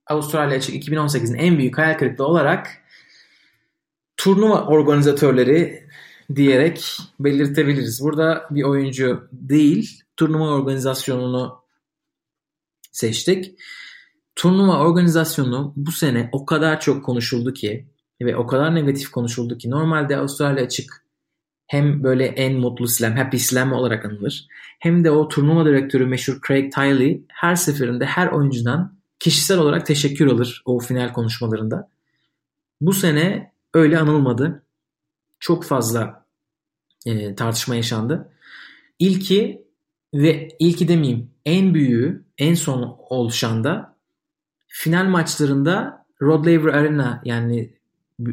Avustralya 0.08 0.58
Açık 0.58 0.76
2018'in 0.76 1.36
en 1.36 1.58
büyük 1.58 1.78
hayal 1.78 1.98
kırıklığı 1.98 2.26
olarak 2.26 2.68
turnuva 4.18 4.66
organizatörleri 4.66 5.88
diyerek 6.36 6.98
belirtebiliriz. 7.20 8.02
Burada 8.04 8.48
bir 8.52 8.64
oyuncu 8.64 9.28
değil, 9.32 10.02
turnuva 10.18 10.50
organizasyonunu 10.50 11.64
seçtik. 12.92 13.60
Turnuva 14.36 14.80
organizasyonu 14.80 15.74
bu 15.76 15.92
sene 15.92 16.30
o 16.32 16.46
kadar 16.46 16.80
çok 16.80 17.06
konuşuldu 17.06 17.54
ki 17.54 17.88
ve 18.22 18.36
o 18.36 18.48
kadar 18.48 18.76
negatif 18.76 19.12
konuşuldu 19.12 19.58
ki 19.58 19.70
normalde 19.70 20.18
Avustralya 20.18 20.64
açık 20.64 21.06
hem 21.68 22.04
böyle 22.04 22.26
en 22.26 22.54
mutlu 22.54 22.88
slam, 22.88 23.16
happy 23.16 23.38
slam 23.38 23.74
olarak 23.74 24.06
anılır. 24.06 24.48
Hem 24.80 25.04
de 25.04 25.12
o 25.12 25.28
turnuva 25.28 25.66
direktörü 25.66 26.06
meşhur 26.06 26.40
Craig 26.48 26.74
Tiley 26.74 27.26
her 27.28 27.56
seferinde 27.56 28.06
her 28.06 28.28
oyuncudan 28.28 28.98
kişisel 29.20 29.58
olarak 29.58 29.86
teşekkür 29.86 30.28
alır 30.28 30.62
o 30.66 30.80
final 30.80 31.14
konuşmalarında. 31.14 31.90
Bu 32.82 32.94
sene 32.94 33.52
öyle 33.74 34.00
anılmadı. 34.00 34.64
Çok 35.40 35.66
fazla 35.66 36.26
e, 37.06 37.36
tartışma 37.36 37.76
yaşandı. 37.76 38.30
İlki 39.00 39.68
ve 40.14 40.48
ilki 40.60 40.88
demeyeyim 40.88 41.30
en 41.46 41.74
büyüğü 41.74 42.26
en 42.38 42.54
son 42.54 42.98
oluşan 43.10 43.64
da 43.64 43.98
final 44.68 45.06
maçlarında 45.06 46.06
Rod 46.22 46.46
Laver 46.46 46.74
Arena 46.74 47.22
yani 47.26 47.74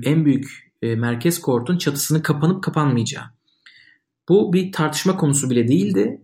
en 0.05 0.25
büyük 0.25 0.73
e, 0.83 0.95
merkez 0.95 1.40
kortun 1.40 1.79
çatısının 1.79 2.21
kapanıp 2.21 2.64
kapanmayacağı. 2.64 3.25
Bu 4.29 4.53
bir 4.53 4.73
tartışma 4.73 5.17
konusu 5.17 5.51
bile 5.51 5.69
değildi. 5.69 6.21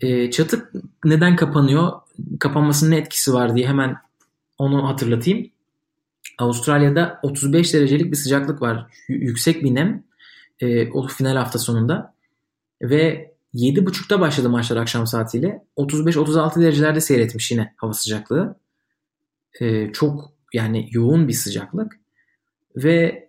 E, 0.00 0.30
çatı 0.30 0.70
neden 1.04 1.36
kapanıyor? 1.36 1.92
Kapanmasının 2.40 2.90
ne 2.90 2.96
etkisi 2.96 3.32
var 3.32 3.56
diye 3.56 3.68
hemen 3.68 3.96
onu 4.58 4.88
hatırlatayım. 4.88 5.50
Avustralya'da 6.38 7.20
35 7.22 7.74
derecelik 7.74 8.10
bir 8.12 8.16
sıcaklık 8.16 8.62
var. 8.62 8.86
Y- 9.08 9.16
yüksek 9.16 9.64
bir 9.64 9.74
nem. 9.74 10.04
E, 10.60 10.90
o 10.90 11.08
final 11.08 11.36
hafta 11.36 11.58
sonunda. 11.58 12.14
Ve 12.82 13.34
7.30'da 13.54 14.20
başladı 14.20 14.50
maçlar 14.50 14.76
akşam 14.76 15.06
saatiyle. 15.06 15.64
35-36 15.76 16.60
derecelerde 16.62 17.00
seyretmiş 17.00 17.50
yine 17.50 17.74
hava 17.76 17.92
sıcaklığı. 17.92 18.56
E, 19.60 19.92
çok 19.92 20.32
yani 20.52 20.88
yoğun 20.90 21.28
bir 21.28 21.32
sıcaklık. 21.32 22.00
Ve 22.76 23.28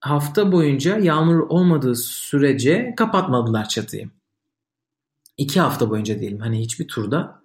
hafta 0.00 0.52
boyunca 0.52 0.98
yağmur 0.98 1.38
olmadığı 1.38 1.94
sürece 1.94 2.94
kapatmadılar 2.96 3.68
çatıyı. 3.68 4.10
İki 5.36 5.60
hafta 5.60 5.90
boyunca 5.90 6.20
diyelim 6.20 6.40
hani 6.40 6.60
hiçbir 6.60 6.88
turda. 6.88 7.42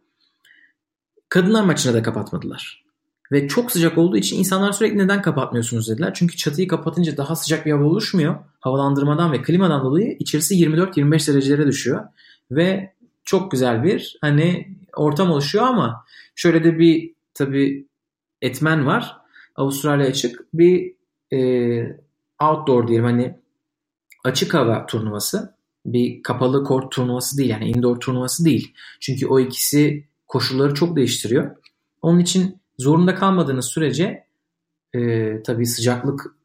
Kadınlar 1.30 1.64
maçına 1.64 1.94
da 1.94 2.04
kapatmadılar. 2.04 2.85
Ve 3.32 3.48
çok 3.48 3.72
sıcak 3.72 3.98
olduğu 3.98 4.18
için 4.18 4.40
insanlar 4.40 4.72
sürekli 4.72 4.98
neden 4.98 5.22
kapatmıyorsunuz 5.22 5.90
dediler. 5.90 6.14
Çünkü 6.14 6.38
çatıyı 6.38 6.68
kapatınca 6.68 7.18
daha 7.18 7.36
sıcak 7.36 7.66
bir 7.66 7.72
hava 7.72 7.84
oluşmuyor. 7.84 8.36
Havalandırmadan 8.60 9.32
ve 9.32 9.42
klimadan 9.42 9.84
dolayı 9.84 10.16
içerisi 10.20 10.56
24-25 10.56 11.34
derecelere 11.34 11.68
düşüyor. 11.68 12.06
Ve 12.52 12.94
çok 13.24 13.52
güzel 13.52 13.84
bir 13.84 14.18
hani 14.22 14.68
ortam 14.96 15.32
oluşuyor 15.32 15.66
ama 15.66 16.06
şöyle 16.36 16.64
de 16.64 16.80
bir 16.80 17.14
tabi 17.34 17.88
etmen 18.42 18.86
var. 18.86 19.18
Avustralya 19.56 20.08
açık 20.08 20.54
bir 20.54 20.94
e, 21.34 21.40
outdoor 22.42 22.88
diyelim 22.88 23.06
hani 23.06 23.40
açık 24.24 24.54
hava 24.54 24.86
turnuvası. 24.86 25.56
Bir 25.86 26.24
kapalı 26.24 26.64
kort 26.64 26.92
turnuvası 26.92 27.38
değil 27.38 27.50
yani 27.50 27.70
indoor 27.70 28.00
turnuvası 28.00 28.46
değil. 28.46 28.74
Çünkü 29.00 29.28
o 29.28 29.40
ikisi 29.40 30.08
koşulları 30.28 30.74
çok 30.74 30.96
değiştiriyor. 30.96 31.56
Onun 32.02 32.20
için 32.20 32.62
zorunda 32.80 33.16
kalmadığınız 33.16 33.66
sürece 33.66 34.26
e, 34.94 35.44
tabii 35.44 35.66
sıcaklık 35.66 36.36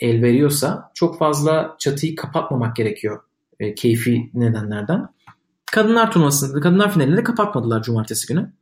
el 0.00 0.22
veriyorsa 0.22 0.90
çok 0.94 1.18
fazla 1.18 1.76
çatıyı 1.78 2.16
kapatmamak 2.16 2.76
gerekiyor 2.76 3.22
e, 3.60 3.74
keyfi 3.74 4.30
nedenlerden. 4.34 5.08
Kadınlar 5.72 6.12
turnuvasında, 6.12 6.60
kadınlar 6.60 6.92
finalinde 6.92 7.16
de 7.16 7.24
kapatmadılar 7.24 7.82
cumartesi 7.82 8.26
günü. 8.26 8.52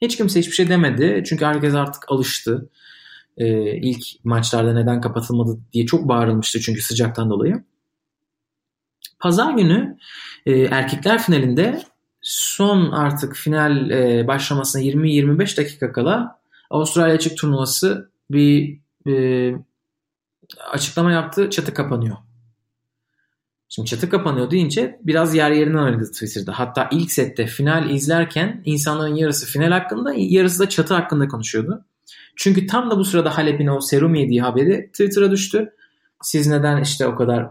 Hiç 0.00 0.16
kimse 0.16 0.40
hiçbir 0.40 0.52
şey 0.52 0.68
demedi. 0.68 1.22
Çünkü 1.26 1.44
herkes 1.44 1.74
artık 1.74 2.04
alıştı. 2.08 2.70
Ee, 3.38 3.76
ilk 3.76 4.04
maçlarda 4.24 4.72
neden 4.72 5.00
kapatılmadı 5.00 5.58
diye 5.72 5.86
çok 5.86 6.08
bağırılmıştı 6.08 6.60
çünkü 6.60 6.82
sıcaktan 6.82 7.30
dolayı. 7.30 7.64
Pazar 9.20 9.52
günü 9.52 9.96
e, 10.46 10.60
erkekler 10.60 11.22
finalinde 11.22 11.82
son 12.20 12.90
artık 12.90 13.34
final 13.36 13.90
e, 13.90 14.26
başlamasına 14.26 14.82
20-25 14.82 15.56
dakika 15.56 15.92
kala 15.92 16.35
Avustralya 16.70 17.14
Açık 17.14 17.38
Turnuvası 17.38 18.10
bir 18.30 18.80
e, 19.08 19.52
açıklama 20.70 21.12
yaptı. 21.12 21.50
Çatı 21.50 21.74
kapanıyor. 21.74 22.16
Şimdi 23.68 23.88
çatı 23.88 24.08
kapanıyor 24.08 24.50
deyince 24.50 25.00
biraz 25.02 25.34
yer 25.34 25.50
yerinden 25.50 25.78
oynadı 25.78 26.04
Twitter'da. 26.12 26.58
Hatta 26.58 26.88
ilk 26.92 27.12
sette 27.12 27.46
final 27.46 27.90
izlerken 27.90 28.62
insanların 28.64 29.14
yarısı 29.14 29.46
final 29.46 29.70
hakkında 29.70 30.12
yarısı 30.16 30.58
da 30.58 30.68
çatı 30.68 30.94
hakkında 30.94 31.28
konuşuyordu. 31.28 31.84
Çünkü 32.36 32.66
tam 32.66 32.90
da 32.90 32.98
bu 32.98 33.04
sırada 33.04 33.38
Halep'in 33.38 33.66
o 33.66 33.80
serum 33.80 34.14
yediği 34.14 34.42
haberi 34.42 34.90
Twitter'a 34.92 35.30
düştü. 35.30 35.72
Siz 36.22 36.46
neden 36.46 36.82
işte 36.82 37.06
o 37.06 37.16
kadar 37.16 37.50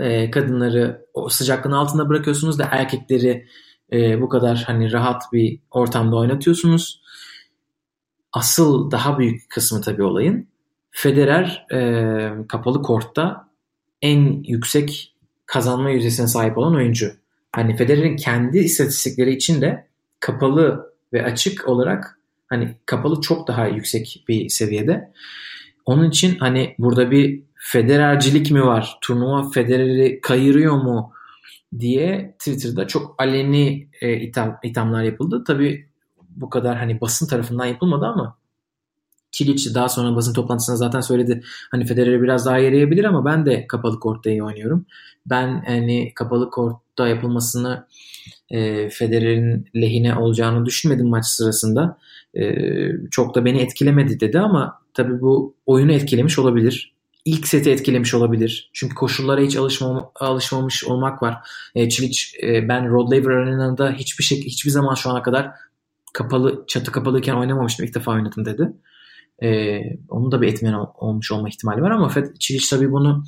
e, 0.00 0.30
kadınları 0.30 1.06
o 1.14 1.28
sıcaklığın 1.28 1.72
altında 1.72 2.08
bırakıyorsunuz 2.08 2.58
da 2.58 2.68
erkekleri 2.70 3.46
e, 3.92 4.20
bu 4.20 4.28
kadar 4.28 4.64
hani 4.66 4.92
rahat 4.92 5.22
bir 5.32 5.58
ortamda 5.70 6.16
oynatıyorsunuz. 6.16 7.02
Asıl 8.36 8.90
daha 8.90 9.18
büyük 9.18 9.50
kısmı 9.50 9.80
tabii 9.80 10.02
olayın 10.02 10.48
Federer 10.90 11.66
e, 11.72 11.78
kapalı 12.48 12.82
kortta 12.82 13.48
en 14.02 14.42
yüksek 14.44 15.14
kazanma 15.46 15.90
yüzdesine 15.90 16.26
sahip 16.26 16.58
olan 16.58 16.74
oyuncu. 16.74 17.12
Hani 17.52 17.76
Federer'in 17.76 18.16
kendi 18.16 18.58
istatistikleri 18.58 19.34
için 19.34 19.60
de 19.60 19.86
kapalı 20.20 20.92
ve 21.12 21.24
açık 21.24 21.68
olarak 21.68 22.18
hani 22.46 22.76
kapalı 22.86 23.20
çok 23.20 23.48
daha 23.48 23.66
yüksek 23.66 24.24
bir 24.28 24.48
seviyede. 24.48 25.12
Onun 25.84 26.10
için 26.10 26.38
hani 26.38 26.74
burada 26.78 27.10
bir 27.10 27.42
Federercilik 27.54 28.50
mi 28.50 28.64
var? 28.64 28.98
Turnuva 29.00 29.50
Federer'i 29.50 30.20
kayırıyor 30.20 30.76
mu? 30.76 31.12
diye 31.78 32.36
Twitter'da 32.38 32.86
çok 32.86 33.14
aleni 33.18 33.88
e, 34.00 34.16
itham, 34.16 34.58
ithamlar 34.62 35.02
yapıldı. 35.02 35.44
Tabii 35.46 35.88
bu 36.36 36.50
kadar 36.50 36.76
hani 36.76 37.00
basın 37.00 37.26
tarafından 37.26 37.66
yapılmadı 37.66 38.06
ama 38.06 38.36
Çiliç 39.36 39.74
daha 39.74 39.88
sonra 39.88 40.16
basın 40.16 40.32
toplantısında 40.32 40.76
zaten 40.76 41.00
söyledi. 41.00 41.42
Hani 41.70 41.84
Federer'e 41.84 42.22
biraz 42.22 42.46
daha 42.46 42.58
yarayabilir 42.58 43.04
ama 43.04 43.24
ben 43.24 43.46
de 43.46 43.66
kapalı 43.66 44.00
kortta 44.00 44.30
iyi 44.30 44.42
oynuyorum. 44.42 44.86
Ben 45.26 45.62
hani 45.66 46.12
kapalı 46.14 46.50
kortta 46.50 47.08
yapılmasını 47.08 47.86
e, 48.50 48.88
Federer'in 48.88 49.68
lehine 49.76 50.16
olacağını 50.16 50.66
düşünmedim 50.66 51.08
maç 51.08 51.26
sırasında. 51.26 51.98
E, 52.34 52.54
çok 53.10 53.34
da 53.34 53.44
beni 53.44 53.58
etkilemedi 53.58 54.20
dedi 54.20 54.38
ama 54.38 54.78
tabii 54.94 55.20
bu 55.20 55.54
oyunu 55.66 55.92
etkilemiş 55.92 56.38
olabilir. 56.38 56.92
İlk 57.24 57.48
seti 57.48 57.70
etkilemiş 57.70 58.14
olabilir. 58.14 58.70
Çünkü 58.72 58.94
koşullara 58.94 59.40
hiç 59.40 59.56
alışmam, 59.56 60.10
alışmamış 60.14 60.84
olmak 60.84 61.22
var. 61.22 61.36
E, 61.74 61.88
Çiliç 61.88 62.36
e, 62.42 62.68
ben 62.68 62.90
Rod 62.90 63.12
Laver 63.12 63.30
Arena'da 63.30 63.92
hiçbir 63.92 64.24
şey 64.24 64.44
hiçbir 64.44 64.70
zaman 64.70 64.94
şu 64.94 65.10
ana 65.10 65.22
kadar 65.22 65.50
kapalı 66.16 66.64
çatı 66.66 66.92
kapalıyken 66.92 67.34
oynamamıştım. 67.34 67.86
İlk 67.86 67.94
defa 67.94 68.12
oynadım 68.12 68.44
dedi. 68.44 68.72
E, 69.42 69.80
onun 70.08 70.32
da 70.32 70.42
bir 70.42 70.48
etmen 70.48 70.74
olmuş 70.94 71.32
olma 71.32 71.48
ihtimali 71.48 71.82
var 71.82 71.90
ama 71.90 72.12
Çiliç 72.38 72.68
tabii 72.68 72.92
bunu 72.92 73.24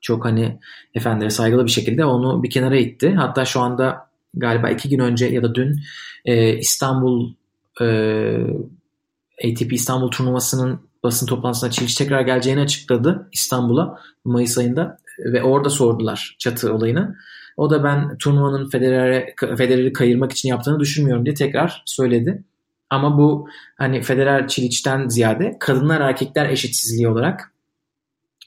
çok 0.00 0.24
hani 0.24 0.60
efendilere 0.94 1.30
saygılı 1.30 1.64
bir 1.64 1.70
şekilde 1.70 2.04
onu 2.04 2.42
bir 2.42 2.50
kenara 2.50 2.76
itti. 2.76 3.14
Hatta 3.14 3.44
şu 3.44 3.60
anda 3.60 4.10
galiba 4.34 4.70
iki 4.70 4.88
gün 4.88 4.98
önce 4.98 5.26
ya 5.26 5.42
da 5.42 5.54
dün 5.54 5.80
e, 6.24 6.58
İstanbul 6.58 7.32
e, 7.80 7.86
ATP 9.44 9.72
İstanbul 9.72 10.10
turnuvasının 10.10 10.80
basın 11.02 11.26
toplantısına 11.26 11.70
Çiliç 11.70 11.94
tekrar 11.94 12.20
geleceğini 12.20 12.60
açıkladı 12.60 13.28
İstanbul'a 13.32 14.00
Mayıs 14.24 14.58
ayında 14.58 14.98
ve 15.18 15.42
orada 15.42 15.70
sordular 15.70 16.36
çatı 16.38 16.74
olayını. 16.74 17.16
O 17.58 17.70
da 17.70 17.84
ben 17.84 18.18
turnuvanın 18.18 18.68
Federer'e 18.68 19.34
Federer'i 19.56 19.92
kayırmak 19.92 20.32
için 20.32 20.48
yaptığını 20.48 20.80
düşünmüyorum 20.80 21.24
diye 21.24 21.34
tekrar 21.34 21.82
söyledi. 21.86 22.44
Ama 22.90 23.18
bu 23.18 23.48
hani 23.76 24.02
Federer 24.02 24.48
Çiliç'ten 24.48 25.08
ziyade 25.08 25.56
kadınlar 25.60 26.00
erkekler 26.00 26.48
eşitsizliği 26.48 27.08
olarak 27.08 27.52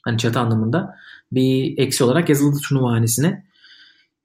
hani 0.02 0.18
çatı 0.18 0.40
anlamında 0.40 0.96
bir 1.32 1.78
eksi 1.78 2.04
olarak 2.04 2.28
yazıldı 2.28 2.58
turnuva. 2.68 3.00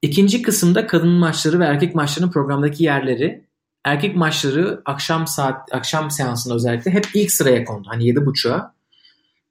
İkinci 0.02 0.42
kısımda 0.42 0.88
kadın 0.88 1.10
maçları 1.10 1.60
ve 1.60 1.66
erkek 1.66 1.96
maçlarının 1.96 2.32
programdaki 2.32 2.84
yerleri 2.84 3.44
erkek 3.86 4.16
maçları 4.16 4.82
akşam 4.86 5.28
saat 5.28 5.74
akşam 5.74 6.12
seansında 6.12 6.56
özellikle 6.56 6.92
hep 6.92 7.06
ilk 7.14 7.32
sıraya 7.32 7.66
kondu. 7.66 7.88
Hani 7.92 8.04
7.30'a 8.04 8.74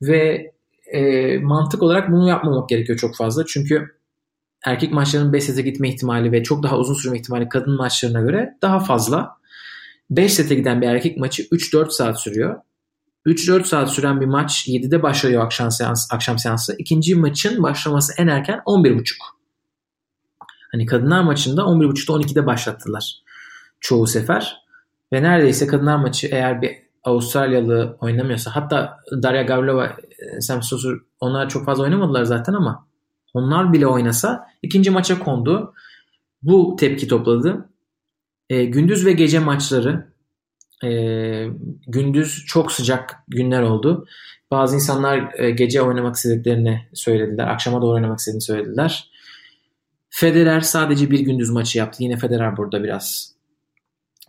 ve 0.02 0.52
e, 0.86 1.38
mantık 1.38 1.82
olarak 1.82 2.12
bunu 2.12 2.28
yapmamak 2.28 2.68
gerekiyor 2.68 2.98
çok 2.98 3.16
fazla. 3.16 3.46
Çünkü 3.46 3.95
erkek 4.66 4.92
maçlarının 4.92 5.32
5 5.32 5.44
sete 5.44 5.62
gitme 5.62 5.88
ihtimali 5.88 6.32
ve 6.32 6.42
çok 6.42 6.62
daha 6.62 6.78
uzun 6.78 6.94
sürme 6.94 7.18
ihtimali 7.18 7.48
kadın 7.48 7.76
maçlarına 7.76 8.20
göre 8.20 8.56
daha 8.62 8.80
fazla. 8.80 9.36
5 10.10 10.32
sete 10.32 10.54
giden 10.54 10.80
bir 10.80 10.86
erkek 10.86 11.16
maçı 11.16 11.42
3-4 11.42 11.90
saat 11.90 12.20
sürüyor. 12.20 12.56
3-4 13.26 13.64
saat 13.64 13.90
süren 13.90 14.20
bir 14.20 14.26
maç 14.26 14.68
7'de 14.68 15.02
başlıyor 15.02 15.44
akşam 15.44 15.70
seans 15.70 16.12
akşam 16.12 16.38
seansı. 16.38 16.74
İkinci 16.78 17.14
maçın 17.14 17.62
başlaması 17.62 18.12
en 18.18 18.26
erken 18.26 18.58
11.30. 18.66 19.04
Hani 20.72 20.86
kadınlar 20.86 21.22
maçında 21.22 21.62
11.30'da 21.62 22.12
12'de 22.12 22.46
başlattılar 22.46 23.14
çoğu 23.80 24.06
sefer. 24.06 24.56
Ve 25.12 25.22
neredeyse 25.22 25.66
kadınlar 25.66 25.96
maçı 25.96 26.26
eğer 26.26 26.62
bir 26.62 26.86
Avustralyalı 27.04 27.96
oynamıyorsa 28.00 28.56
hatta 28.56 28.96
Darya 29.22 29.42
Gavlova, 29.42 29.96
Sam 30.40 30.62
Stosur 30.62 31.00
onlar 31.20 31.48
çok 31.48 31.64
fazla 31.64 31.84
oynamadılar 31.84 32.24
zaten 32.24 32.52
ama 32.52 32.86
onlar 33.34 33.72
bile 33.72 33.86
oynasa 33.86 34.46
ikinci 34.62 34.90
maça 34.90 35.18
kondu. 35.18 35.74
Bu 36.42 36.76
tepki 36.78 37.08
topladı. 37.08 37.68
E, 38.50 38.64
gündüz 38.64 39.06
ve 39.06 39.12
gece 39.12 39.38
maçları 39.38 40.12
e, 40.84 40.90
gündüz 41.86 42.44
çok 42.46 42.72
sıcak 42.72 43.16
günler 43.28 43.62
oldu. 43.62 44.06
Bazı 44.50 44.74
insanlar 44.74 45.38
e, 45.38 45.50
gece 45.50 45.82
oynamak 45.82 46.16
istediklerini 46.16 46.88
söylediler. 46.94 47.46
Akşama 47.46 47.82
doğru 47.82 47.94
oynamak 47.94 48.18
istediğini 48.18 48.42
söylediler. 48.42 49.10
Federer 50.08 50.60
sadece 50.60 51.10
bir 51.10 51.20
gündüz 51.20 51.50
maçı 51.50 51.78
yaptı. 51.78 52.02
Yine 52.02 52.16
Federer 52.16 52.56
burada 52.56 52.84
biraz 52.84 53.34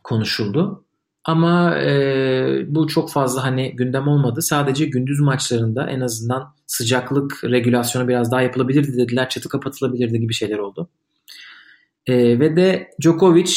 konuşuldu. 0.03 0.86
Ama 1.27 1.77
e, 1.77 2.65
bu 2.67 2.87
çok 2.87 3.11
fazla 3.11 3.43
hani 3.43 3.75
gündem 3.75 4.07
olmadı. 4.07 4.41
Sadece 4.41 4.85
gündüz 4.85 5.19
maçlarında 5.19 5.89
en 5.89 5.99
azından 5.99 6.53
sıcaklık 6.67 7.43
regülasyonu 7.43 8.07
biraz 8.07 8.31
daha 8.31 8.41
yapılabilirdi 8.41 8.97
dediler. 8.97 9.29
Çatı 9.29 9.49
kapatılabilirdi 9.49 10.19
gibi 10.19 10.33
şeyler 10.33 10.57
oldu. 10.57 10.89
E, 12.07 12.39
ve 12.39 12.55
de 12.55 12.89
Djokovic 13.01 13.53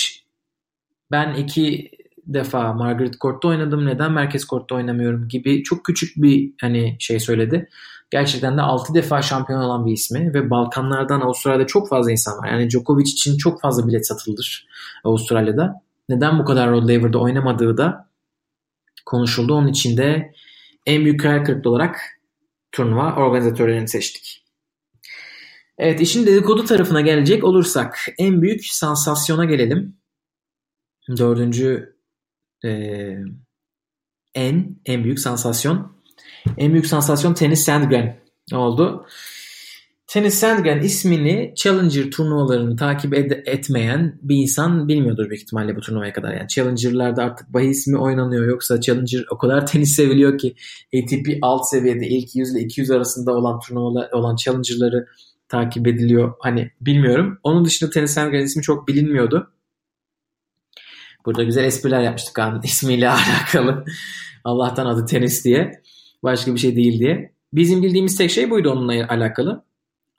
ben 1.11 1.35
iki 1.35 1.91
defa 2.27 2.73
Margaret 2.73 3.21
Court'ta 3.21 3.49
oynadım. 3.49 3.87
Neden 3.87 4.13
Merkez 4.13 4.47
Court'ta 4.47 4.75
oynamıyorum 4.75 5.29
gibi 5.29 5.63
çok 5.63 5.85
küçük 5.85 6.17
bir 6.17 6.53
hani 6.61 6.97
şey 6.99 7.21
söyledi. 7.21 7.69
Gerçekten 8.11 8.57
de 8.57 8.63
6 8.63 8.95
defa 8.95 9.23
şampiyon 9.23 9.61
olan 9.61 9.87
bir 9.87 9.93
ismi 9.93 10.35
ve 10.35 10.51
Balkanlardan 10.51 11.21
Avustralya'da 11.21 11.67
çok 11.67 11.89
fazla 11.89 12.11
insan 12.11 12.39
var. 12.39 12.49
Yani 12.49 12.71
Djokovic 12.71 13.03
için 13.03 13.37
çok 13.37 13.61
fazla 13.61 13.89
bilet 13.89 14.07
satılır 14.07 14.67
Avustralya'da. 15.05 15.83
Neden 16.11 16.39
bu 16.39 16.45
kadar 16.45 16.71
Rod 16.71 16.89
Laver'da 16.89 17.19
oynamadığı 17.19 17.77
da 17.77 18.11
konuşuldu. 19.07 19.55
Onun 19.55 19.69
için 19.69 19.97
de 19.97 20.33
en 20.87 21.05
büyük 21.05 21.25
hayal 21.25 21.45
kırıklığı 21.45 21.71
olarak 21.71 22.01
turnuva 22.73 23.17
organizatörlerini 23.17 23.89
seçtik. 23.89 24.45
Evet 25.79 26.01
işin 26.01 26.27
dedikodu 26.27 26.65
tarafına 26.65 27.01
gelecek 27.01 27.45
olursak 27.45 28.07
en 28.19 28.43
büyük 28.43 28.65
sansasyona 28.65 29.45
gelelim. 29.45 29.97
Dördüncü 31.19 31.97
e, 32.65 32.71
en 34.35 34.77
en 34.87 35.05
büyük 35.05 35.19
sansasyon. 35.19 35.97
En 36.57 36.73
büyük 36.73 36.87
sansasyon 36.87 37.35
Tennis 37.35 37.65
Sandgren 37.65 38.21
oldu. 38.53 39.07
Tennis 40.11 40.35
Sandgren 40.35 40.81
ismini 40.81 41.53
Challenger 41.57 42.11
turnuvalarını 42.11 42.77
takip 42.77 43.15
ed- 43.15 43.43
etmeyen 43.47 44.19
bir 44.23 44.37
insan 44.37 44.89
bilmiyordur 44.89 45.31
büyük 45.31 45.43
ihtimalle 45.43 45.77
bu 45.77 45.81
turnuvaya 45.81 46.13
kadar. 46.13 46.33
Yani 46.35 46.49
Challenger'larda 46.49 47.23
artık 47.25 47.53
bahis 47.55 47.87
mi 47.87 47.99
oynanıyor 47.99 48.47
yoksa 48.47 48.81
Challenger 48.81 49.25
o 49.31 49.39
kadar 49.39 49.67
tenis 49.67 49.97
seviliyor 49.97 50.39
ki 50.39 50.55
ATP 50.97 51.39
alt 51.43 51.71
seviyede 51.71 52.09
ilk 52.09 52.37
100 52.37 52.55
ile 52.55 52.61
200 52.61 52.91
arasında 52.91 53.33
olan 53.33 53.61
turnuvalar 53.61 54.11
olan 54.11 54.37
Challenger'ları 54.37 55.07
takip 55.49 55.87
ediliyor. 55.87 56.35
Hani 56.41 56.71
bilmiyorum. 56.81 57.39
Onun 57.43 57.65
dışında 57.65 57.91
Tennis 57.91 58.11
Sandgren 58.11 58.45
ismi 58.45 58.63
çok 58.63 58.89
bilinmiyordu. 58.89 59.53
Burada 61.27 61.43
güzel 61.43 61.65
espriler 61.65 62.01
yapmıştık 62.01 62.39
an 62.39 62.61
ismiyle 62.65 63.09
alakalı. 63.09 63.85
Allah'tan 64.45 64.87
adı 64.87 65.07
tenis 65.07 65.45
diye. 65.45 65.83
Başka 66.23 66.55
bir 66.55 66.61
şey 66.61 66.77
değil 66.77 67.01
diye. 67.01 67.33
Bizim 67.53 67.83
bildiğimiz 67.83 68.17
tek 68.17 68.31
şey 68.31 68.51
buydu 68.51 68.71
onunla 68.71 69.07
alakalı. 69.09 69.70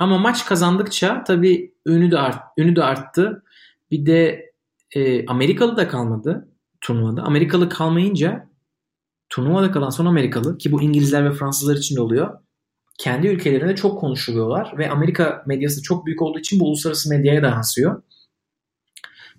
Ama 0.01 0.17
maç 0.17 0.45
kazandıkça 0.45 1.23
tabii 1.23 1.73
ünü 1.85 2.11
de, 2.11 2.19
art, 2.19 2.43
ünü 2.57 2.75
de 2.75 2.83
arttı. 2.83 3.43
Bir 3.91 4.05
de 4.05 4.51
e, 4.95 5.25
Amerikalı 5.25 5.77
da 5.77 5.87
kalmadı 5.87 6.47
turnuvada. 6.81 7.23
Amerikalı 7.23 7.69
kalmayınca 7.69 8.49
turnuvada 9.29 9.71
kalan 9.71 9.89
son 9.89 10.05
Amerikalı 10.05 10.57
ki 10.57 10.71
bu 10.71 10.81
İngilizler 10.81 11.29
ve 11.29 11.33
Fransızlar 11.33 11.75
için 11.75 11.95
de 11.95 12.01
oluyor. 12.01 12.39
Kendi 12.97 13.27
ülkelerinde 13.27 13.75
çok 13.75 13.99
konuşuluyorlar 13.99 14.77
ve 14.77 14.89
Amerika 14.89 15.43
medyası 15.47 15.81
çok 15.81 16.05
büyük 16.05 16.21
olduğu 16.21 16.39
için 16.39 16.59
bu 16.59 16.67
uluslararası 16.67 17.09
medyaya 17.09 17.43
da 17.43 17.47
yansıyor. 17.47 18.01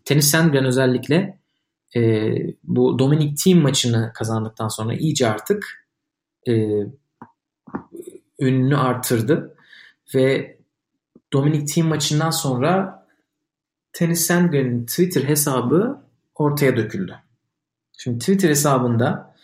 Tenis 0.05 0.31
Sandgren 0.31 0.65
özellikle 0.65 1.39
e, 1.97 2.33
bu 2.65 2.99
Dominic 2.99 3.35
Thiem 3.35 3.59
maçını 3.59 4.13
kazandıktan 4.15 4.69
sonra 4.69 4.95
iyice 4.95 5.29
artık 5.29 5.87
e, 6.49 6.53
ününü 8.39 8.77
artırdı 8.77 9.57
ve 10.15 10.59
Dominic 11.33 11.65
Thiem 11.65 11.87
maçından 11.87 12.31
sonra 12.31 13.03
Tennis 13.93 14.27
Sandgren'in 14.27 14.87
Twitter 14.87 15.23
hesabı 15.23 16.03
ortaya 16.35 16.77
döküldü. 16.77 17.15
Şimdi 17.99 18.19
Twitter 18.19 18.49
hesabında 18.49 19.35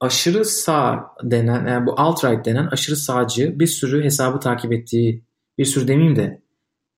aşırı 0.00 0.44
sağ 0.44 1.14
denen 1.22 1.66
yani 1.66 1.86
bu 1.86 1.90
alt-right 1.90 2.44
denen 2.44 2.66
aşırı 2.66 2.96
sağcı 2.96 3.60
bir 3.60 3.66
sürü 3.66 4.04
hesabı 4.04 4.40
takip 4.40 4.72
ettiği 4.72 5.22
bir 5.58 5.64
sürü 5.64 5.88
demeyeyim 5.88 6.16
de 6.16 6.42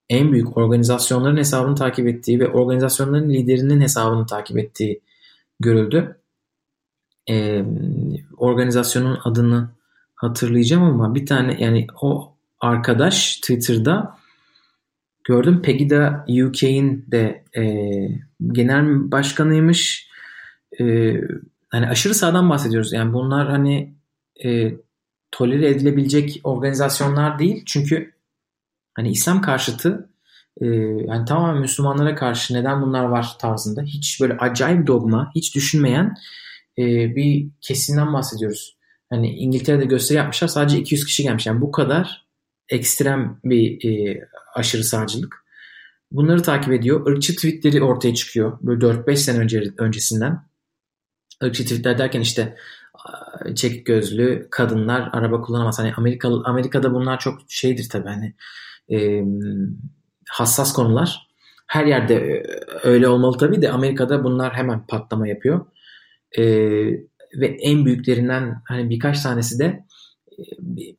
en 0.09 0.33
büyük 0.33 0.57
organizasyonların 0.57 1.37
hesabını 1.37 1.74
takip 1.74 2.07
ettiği 2.07 2.40
ve 2.40 2.48
organizasyonların 2.48 3.31
liderinin 3.31 3.81
hesabını 3.81 4.27
takip 4.27 4.59
ettiği 4.59 5.00
görüldü. 5.61 6.20
Ee, 7.31 7.64
organizasyonun 8.37 9.18
adını 9.24 9.70
hatırlayacağım 10.14 10.83
ama 10.83 11.14
bir 11.14 11.27
tane 11.27 11.57
yani 11.62 11.87
o 12.03 12.34
arkadaş 12.64 13.37
Twitter'da 13.37 14.18
gördüm 15.24 15.62
Pegida 15.62 16.24
UK'in 16.29 17.07
de 17.11 17.44
e, 17.57 17.62
genel 18.53 19.11
başkanıymış. 19.11 20.09
E, 20.81 21.14
hani 21.68 21.87
aşırı 21.87 22.14
sağdan 22.14 22.50
bahsediyoruz. 22.50 22.92
Yani 22.92 23.12
bunlar 23.12 23.50
hani 23.50 23.94
e, 24.44 24.74
tolere 25.31 25.68
edilebilecek 25.68 26.40
organizasyonlar 26.44 27.38
değil. 27.38 27.62
Çünkü 27.66 28.12
hani 28.94 29.11
İslam 29.11 29.40
karşıtı 29.40 30.11
e, 30.61 30.66
yani 31.07 31.24
tamamen 31.24 31.61
Müslümanlara 31.61 32.14
karşı 32.14 32.55
neden 32.55 32.83
bunlar 32.83 33.05
var 33.05 33.37
tarzında 33.40 33.83
hiç 33.83 34.20
böyle 34.20 34.37
acayip 34.37 34.87
dogma, 34.87 35.33
hiç 35.35 35.55
düşünmeyen 35.55 36.14
e, 36.79 37.16
bir 37.16 37.48
kesimden 37.61 38.12
bahsediyoruz. 38.12 38.77
Hani 39.11 39.35
İngiltere'de 39.35 39.85
gösteri 39.85 40.18
yapmışlar 40.18 40.48
sadece 40.48 40.79
200 40.79 41.05
kişi 41.05 41.22
gelmiş. 41.22 41.46
Yani 41.46 41.61
bu 41.61 41.70
kadar 41.70 42.24
ekstrem 42.68 43.40
bir 43.44 43.88
e, 43.88 44.20
aşırı 44.55 44.85
sağcılık. 44.85 45.44
Bunları 46.11 46.42
takip 46.42 46.72
ediyor. 46.72 47.12
Irkçı 47.12 47.37
tweetleri 47.37 47.83
ortaya 47.83 48.14
çıkıyor. 48.14 48.59
Böyle 48.62 48.87
4-5 48.87 49.16
sene 49.16 49.38
önce, 49.38 49.62
öncesinden. 49.79 50.48
Irkçı 51.42 51.62
tweetler 51.62 51.98
derken 51.98 52.20
işte 52.20 52.57
çekik 53.55 53.87
gözlü 53.87 54.48
kadınlar 54.50 55.11
araba 55.12 55.40
kullanamaz. 55.40 55.79
Hani 55.79 55.94
Amerika, 55.94 56.29
Amerika'da 56.44 56.94
bunlar 56.94 57.18
çok 57.18 57.38
şeydir 57.48 57.88
tabii 57.88 58.09
hani 58.09 58.35
e, 58.92 59.24
hassas 60.29 60.72
konular. 60.72 61.29
Her 61.66 61.87
yerde 61.87 62.14
e, 62.14 62.42
öyle 62.83 63.09
olmalı 63.09 63.38
tabii 63.38 63.62
de 63.62 63.70
Amerika'da 63.70 64.24
bunlar 64.24 64.55
hemen 64.55 64.87
patlama 64.87 65.29
yapıyor. 65.29 65.66
E, 66.38 66.44
ve 67.40 67.46
en 67.46 67.85
büyüklerinden 67.85 68.62
hani 68.68 68.90
birkaç 68.90 69.22
tanesi 69.22 69.59
de 69.59 69.85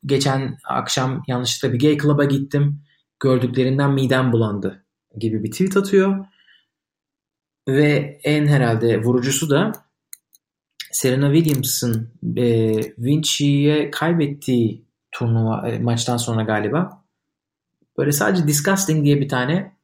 geçen 0.06 0.58
akşam 0.64 1.22
yanlışlıkla 1.26 1.74
bir 1.74 1.78
gay 1.78 1.98
club'a 1.98 2.24
gittim. 2.24 2.80
Gördüklerinden 3.20 3.92
midem 3.92 4.32
bulandı 4.32 4.84
gibi 5.18 5.44
bir 5.44 5.50
tweet 5.50 5.76
atıyor. 5.76 6.24
Ve 7.68 8.20
en 8.24 8.46
herhalde 8.46 9.02
vurucusu 9.02 9.50
da 9.50 9.72
Serena 10.92 11.34
Williams'ın 11.34 12.10
e, 12.36 12.76
Vinci'ye 12.98 13.90
kaybettiği 13.90 14.84
turnuva 15.12 15.68
e, 15.68 15.78
maçtan 15.78 16.16
sonra 16.16 16.42
galiba 16.42 17.04
böyle 17.98 18.12
sadece 18.12 18.46
disgusting 18.48 19.04
diye 19.04 19.20
bir 19.20 19.28
tane 19.28 19.76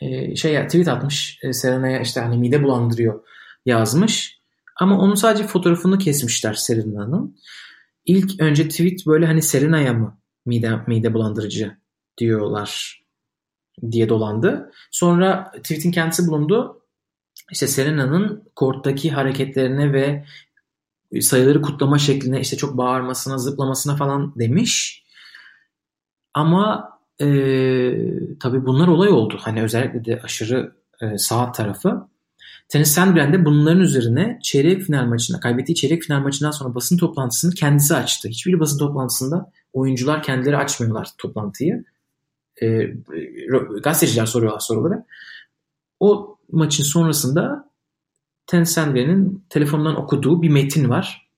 e, 0.00 0.36
şey 0.36 0.66
tweet 0.66 0.88
atmış. 0.88 1.38
E, 1.42 1.52
Serena'ya 1.52 2.00
işte 2.00 2.20
hani 2.20 2.38
mide 2.38 2.62
bulandırıyor 2.62 3.20
yazmış. 3.66 4.38
Ama 4.80 4.98
onun 4.98 5.14
sadece 5.14 5.46
fotoğrafını 5.46 5.98
kesmişler 5.98 6.54
Serena'nın. 6.54 7.36
İlk 8.06 8.40
önce 8.40 8.68
tweet 8.68 9.06
böyle 9.06 9.26
hani 9.26 9.42
Serena'ya 9.42 9.92
mı 9.92 10.18
mide, 10.46 10.76
mide 10.86 11.14
bulandırıcı 11.14 11.76
diyorlar 12.18 13.02
diye 13.90 14.08
dolandı. 14.08 14.70
Sonra 14.90 15.52
tweet'in 15.56 15.90
kendisi 15.90 16.26
bulundu. 16.26 16.82
İşte 17.52 17.66
Serena'nın 17.66 18.50
korttaki 18.56 19.10
hareketlerine 19.10 19.92
ve 19.92 20.24
sayıları 21.20 21.62
kutlama 21.62 21.98
şekline 21.98 22.40
işte 22.40 22.56
çok 22.56 22.76
bağırmasına, 22.76 23.38
zıplamasına 23.38 23.96
falan 23.96 24.34
demiş. 24.38 25.04
Ama 26.34 26.92
e, 27.20 27.26
tabii 28.40 28.66
bunlar 28.66 28.88
olay 28.88 29.08
oldu. 29.08 29.38
Hani 29.40 29.62
özellikle 29.62 30.04
de 30.04 30.20
aşırı 30.22 30.76
e, 31.00 31.18
sağ 31.18 31.52
tarafı. 31.52 32.08
Tenis 32.72 32.92
Sandgren 32.92 33.32
de 33.32 33.44
bunların 33.44 33.80
üzerine 33.80 34.38
çeyrek 34.42 34.82
final 34.82 35.06
maçında, 35.06 35.40
kaybettiği 35.40 35.76
çeyrek 35.76 36.02
final 36.02 36.20
maçından 36.20 36.50
sonra 36.50 36.74
basın 36.74 36.96
toplantısını 36.96 37.54
kendisi 37.54 37.94
açtı. 37.94 38.28
Hiçbir 38.28 38.60
basın 38.60 38.78
toplantısında 38.78 39.52
oyuncular 39.72 40.22
kendileri 40.22 40.56
açmıyorlar 40.56 41.08
toplantıyı. 41.18 41.84
E, 42.62 42.94
gazeteciler 43.82 44.26
soruyorlar 44.26 44.60
soruları. 44.60 45.04
O 46.00 46.38
maçın 46.52 46.84
sonrasında 46.84 47.70
Tenis 48.46 48.70
Sandgren'in 48.70 49.44
telefondan 49.48 49.96
okuduğu 49.96 50.42
bir 50.42 50.48
metin 50.48 50.88
var. 50.88 51.28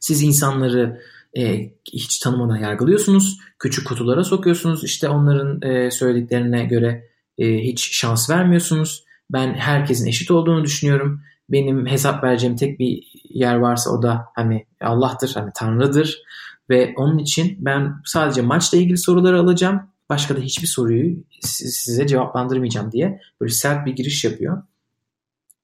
Siz 0.00 0.22
insanları 0.22 1.02
e, 1.36 1.70
hiç 1.92 2.18
tanımadan 2.18 2.56
yargılıyorsunuz. 2.56 3.38
Küçük 3.58 3.86
kutulara 3.86 4.24
sokuyorsunuz. 4.24 4.84
İşte 4.84 5.08
onların 5.08 5.62
e, 5.62 5.90
söylediklerine 5.90 6.64
göre 6.64 7.08
e, 7.38 7.58
hiç 7.58 7.96
şans 7.96 8.30
vermiyorsunuz. 8.30 9.03
Ben 9.30 9.54
herkesin 9.54 10.06
eşit 10.06 10.30
olduğunu 10.30 10.64
düşünüyorum. 10.64 11.22
Benim 11.48 11.86
hesap 11.86 12.24
vereceğim 12.24 12.56
tek 12.56 12.78
bir 12.78 13.12
yer 13.28 13.56
varsa 13.56 13.90
o 13.90 14.02
da 14.02 14.26
hani 14.34 14.66
Allah'tır, 14.80 15.34
hani 15.34 15.50
Tanrı'dır. 15.54 16.22
Ve 16.70 16.94
onun 16.96 17.18
için 17.18 17.56
ben 17.60 17.94
sadece 18.04 18.42
maçla 18.42 18.78
ilgili 18.78 18.98
soruları 18.98 19.40
alacağım. 19.40 19.82
Başka 20.08 20.36
da 20.36 20.40
hiçbir 20.40 20.66
soruyu 20.66 21.16
size 21.40 22.06
cevaplandırmayacağım 22.06 22.92
diye 22.92 23.20
böyle 23.40 23.52
sert 23.52 23.86
bir 23.86 23.92
giriş 23.92 24.24
yapıyor. 24.24 24.62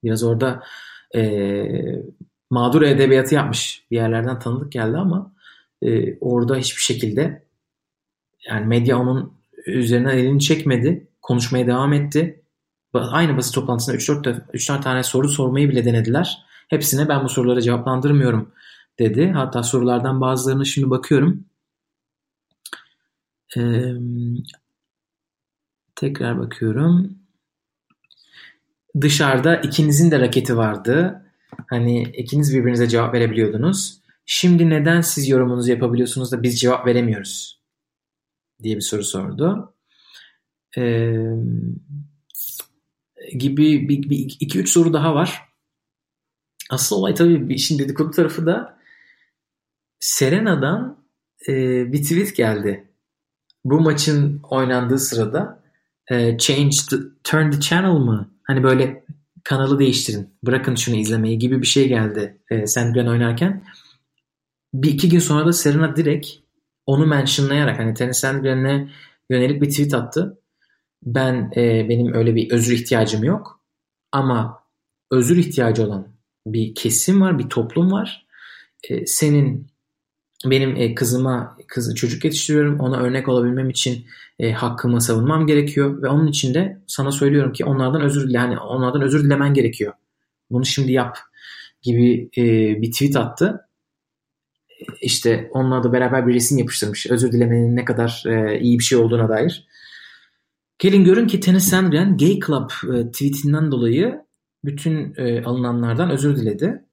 Biraz 0.04 0.22
orada 0.22 0.62
e, 1.14 1.22
mağdur 2.50 2.82
edebiyatı 2.82 3.34
yapmış. 3.34 3.84
Bir 3.90 3.96
yerlerden 3.96 4.38
tanıdık 4.38 4.72
geldi 4.72 4.96
ama 4.96 5.32
e, 5.82 6.18
orada 6.18 6.56
hiçbir 6.56 6.82
şekilde 6.82 7.42
yani 8.48 8.66
medya 8.66 8.98
onun 8.98 9.32
üzerinden 9.66 10.18
elini 10.18 10.40
çekmedi. 10.40 11.06
Konuşmaya 11.22 11.66
devam 11.66 11.92
etti. 11.92 12.39
Aynı 12.94 13.36
basın 13.36 13.52
toplantısında 13.52 13.96
3-4 13.96 14.42
3 14.52 14.66
tane 14.66 15.02
soru 15.02 15.28
sormayı 15.28 15.68
bile 15.68 15.84
denediler. 15.84 16.38
Hepsine 16.68 17.08
ben 17.08 17.24
bu 17.24 17.28
sorulara 17.28 17.60
cevaplandırmıyorum 17.60 18.52
dedi. 18.98 19.30
Hatta 19.34 19.62
sorulardan 19.62 20.20
bazılarını 20.20 20.66
şimdi 20.66 20.90
bakıyorum. 20.90 21.44
Ee, 23.56 23.92
tekrar 25.96 26.38
bakıyorum. 26.38 27.18
Dışarıda 29.00 29.56
ikinizin 29.56 30.10
de 30.10 30.20
raketi 30.20 30.56
vardı. 30.56 31.22
Hani 31.66 32.02
ikiniz 32.02 32.54
birbirinize 32.54 32.88
cevap 32.88 33.14
verebiliyordunuz. 33.14 34.00
Şimdi 34.26 34.70
neden 34.70 35.00
siz 35.00 35.28
yorumunuzu 35.28 35.70
yapabiliyorsunuz 35.70 36.32
da 36.32 36.42
biz 36.42 36.60
cevap 36.60 36.86
veremiyoruz? 36.86 37.60
diye 38.62 38.76
bir 38.76 38.80
soru 38.80 39.04
sordu. 39.04 39.74
Ee, 40.78 41.24
gibi 43.38 43.88
bir, 43.88 44.10
bir, 44.10 44.36
iki 44.40 44.58
üç 44.58 44.70
soru 44.72 44.92
daha 44.92 45.14
var. 45.14 45.42
Asıl 46.70 46.96
olay 46.96 47.14
tabii 47.14 47.54
işin 47.54 47.78
dedikodu 47.78 48.10
tarafı 48.10 48.46
da 48.46 48.78
Serena'dan 50.00 51.04
e, 51.48 51.52
bir 51.92 52.02
tweet 52.02 52.36
geldi. 52.36 52.88
Bu 53.64 53.80
maçın 53.80 54.40
oynandığı 54.50 54.98
sırada 54.98 55.62
e, 56.10 56.38
change 56.38 56.76
the, 56.90 56.96
turn 57.24 57.50
the 57.50 57.60
channel 57.60 57.98
mı? 57.98 58.30
Hani 58.42 58.62
böyle 58.62 59.04
kanalı 59.44 59.78
değiştirin. 59.78 60.34
Bırakın 60.42 60.74
şunu 60.74 60.96
izlemeyi 60.96 61.38
gibi 61.38 61.62
bir 61.62 61.66
şey 61.66 61.88
geldi 61.88 62.38
e, 62.50 62.66
Sandgren 62.66 63.06
oynarken. 63.06 63.64
Bir 64.74 64.88
iki 64.88 65.08
gün 65.08 65.18
sonra 65.18 65.46
da 65.46 65.52
Serena 65.52 65.96
direkt 65.96 66.28
onu 66.86 67.06
mentionlayarak 67.06 67.78
hani 67.78 67.94
Tennis 67.94 68.18
Sandgren'e 68.18 68.88
yönelik 69.30 69.62
bir 69.62 69.70
tweet 69.70 69.94
attı. 69.94 70.39
Ben 71.02 71.52
e, 71.56 71.88
benim 71.88 72.14
öyle 72.14 72.34
bir 72.34 72.50
özür 72.50 72.72
ihtiyacım 72.72 73.24
yok. 73.24 73.60
Ama 74.12 74.64
özür 75.10 75.36
ihtiyacı 75.36 75.86
olan 75.86 76.08
bir 76.46 76.74
kesim 76.74 77.20
var, 77.20 77.38
bir 77.38 77.48
toplum 77.48 77.92
var. 77.92 78.26
E, 78.88 79.06
senin 79.06 79.70
benim 80.44 80.76
e, 80.76 80.94
kızıma 80.94 81.56
kız 81.68 81.94
çocuk 81.94 82.24
yetiştiriyorum. 82.24 82.80
Ona 82.80 83.00
örnek 83.00 83.28
olabilmem 83.28 83.70
için 83.70 84.06
e, 84.38 84.52
hakkımı 84.52 85.00
savunmam 85.00 85.46
gerekiyor 85.46 86.02
ve 86.02 86.08
onun 86.08 86.26
için 86.26 86.54
de 86.54 86.82
sana 86.86 87.10
söylüyorum 87.12 87.52
ki 87.52 87.64
onlardan 87.64 88.02
özür 88.02 88.28
dile 88.28 88.36
yani 88.36 88.58
onlardan 88.58 89.02
özür 89.02 89.24
dilemen 89.24 89.54
gerekiyor. 89.54 89.92
Bunu 90.50 90.66
şimdi 90.66 90.92
yap 90.92 91.18
gibi 91.82 92.30
e, 92.36 92.42
bir 92.82 92.92
tweet 92.92 93.16
attı. 93.16 93.66
İşte 95.00 95.50
onunla 95.52 95.82
da 95.82 95.92
beraber 95.92 96.26
bir 96.26 96.34
resim 96.34 96.58
yapıştırmış. 96.58 97.06
Özür 97.10 97.32
dilemenin 97.32 97.76
ne 97.76 97.84
kadar 97.84 98.24
e, 98.26 98.60
iyi 98.60 98.78
bir 98.78 98.84
şey 98.84 98.98
olduğuna 98.98 99.28
dair. 99.28 99.66
Gelin 100.80 101.04
görün 101.04 101.26
ki 101.26 101.40
Tennis 101.40 101.64
Sandgren 101.64 102.16
Gay 102.16 102.38
Club 102.46 102.70
e, 102.94 103.10
tweetinden 103.10 103.72
dolayı 103.72 104.24
bütün 104.64 105.14
e, 105.16 105.44
alınanlardan 105.44 106.10
özür 106.10 106.36
diledi. 106.36 106.84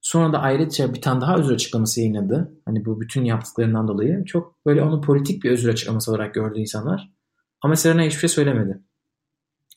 Sonra 0.00 0.32
da 0.32 0.38
ayrıca 0.38 0.94
bir 0.94 1.00
tane 1.00 1.20
daha 1.20 1.36
özür 1.36 1.54
açıklaması 1.54 2.00
yayınladı. 2.00 2.52
Hani 2.64 2.84
bu 2.84 3.00
bütün 3.00 3.24
yaptıklarından 3.24 3.88
dolayı. 3.88 4.24
Çok 4.24 4.66
böyle 4.66 4.82
onu 4.82 5.00
politik 5.00 5.44
bir 5.44 5.50
özür 5.50 5.68
açıklaması 5.68 6.10
olarak 6.10 6.34
gördü 6.34 6.58
insanlar. 6.58 7.10
Ama 7.62 7.76
Serena 7.76 8.02
hiçbir 8.02 8.18
şey 8.18 8.28
söylemedi. 8.28 8.80